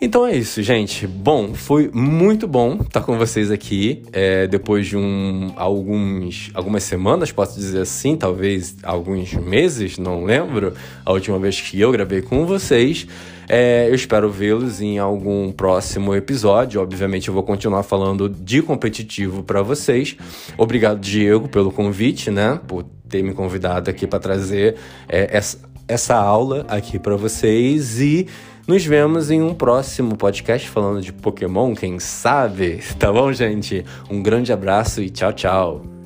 Então 0.02 0.26
é 0.26 0.34
isso, 0.34 0.62
gente. 0.62 1.06
Bom, 1.06 1.52
foi 1.52 1.90
muito 1.92 2.48
bom 2.48 2.78
estar 2.80 3.02
com 3.02 3.18
vocês 3.18 3.50
aqui. 3.50 4.02
É, 4.14 4.46
depois 4.46 4.86
de 4.86 4.96
um, 4.96 5.52
alguns, 5.56 6.50
algumas 6.54 6.84
semanas, 6.84 7.30
posso 7.30 7.58
dizer 7.58 7.82
assim, 7.82 8.16
talvez 8.16 8.76
alguns 8.82 9.34
meses, 9.34 9.98
não 9.98 10.24
lembro, 10.24 10.72
a 11.04 11.12
última 11.12 11.38
vez 11.38 11.60
que 11.60 11.78
eu 11.78 11.92
gravei 11.92 12.22
com 12.22 12.46
vocês. 12.46 13.06
É, 13.46 13.90
eu 13.90 13.94
espero 13.94 14.30
vê-los 14.30 14.80
em 14.80 14.98
algum 14.98 15.52
próximo 15.52 16.14
episódio. 16.14 16.80
Obviamente, 16.80 17.28
eu 17.28 17.34
vou 17.34 17.42
continuar 17.42 17.82
falando 17.82 18.26
de 18.26 18.62
competitivo 18.62 19.42
para 19.42 19.60
vocês. 19.60 20.16
Obrigado, 20.56 20.98
Diego, 20.98 21.46
pelo 21.46 21.70
convite, 21.70 22.30
né? 22.30 22.58
Por 22.66 22.86
ter 23.10 23.22
me 23.22 23.34
convidado 23.34 23.90
aqui 23.90 24.06
para 24.06 24.18
trazer 24.18 24.76
é, 25.08 25.36
essa, 25.36 25.58
essa 25.86 26.14
aula 26.14 26.64
aqui 26.68 26.98
para 26.98 27.16
vocês 27.16 28.00
e 28.00 28.26
nos 28.66 28.84
vemos 28.84 29.30
em 29.30 29.42
um 29.42 29.52
próximo 29.52 30.16
podcast 30.16 30.68
falando 30.68 31.02
de 31.02 31.12
Pokémon, 31.12 31.74
quem 31.74 31.98
sabe? 31.98 32.78
Tá 32.98 33.12
bom, 33.12 33.32
gente? 33.32 33.84
Um 34.08 34.22
grande 34.22 34.52
abraço 34.52 35.02
e 35.02 35.10
tchau, 35.10 35.32
tchau. 35.32 35.99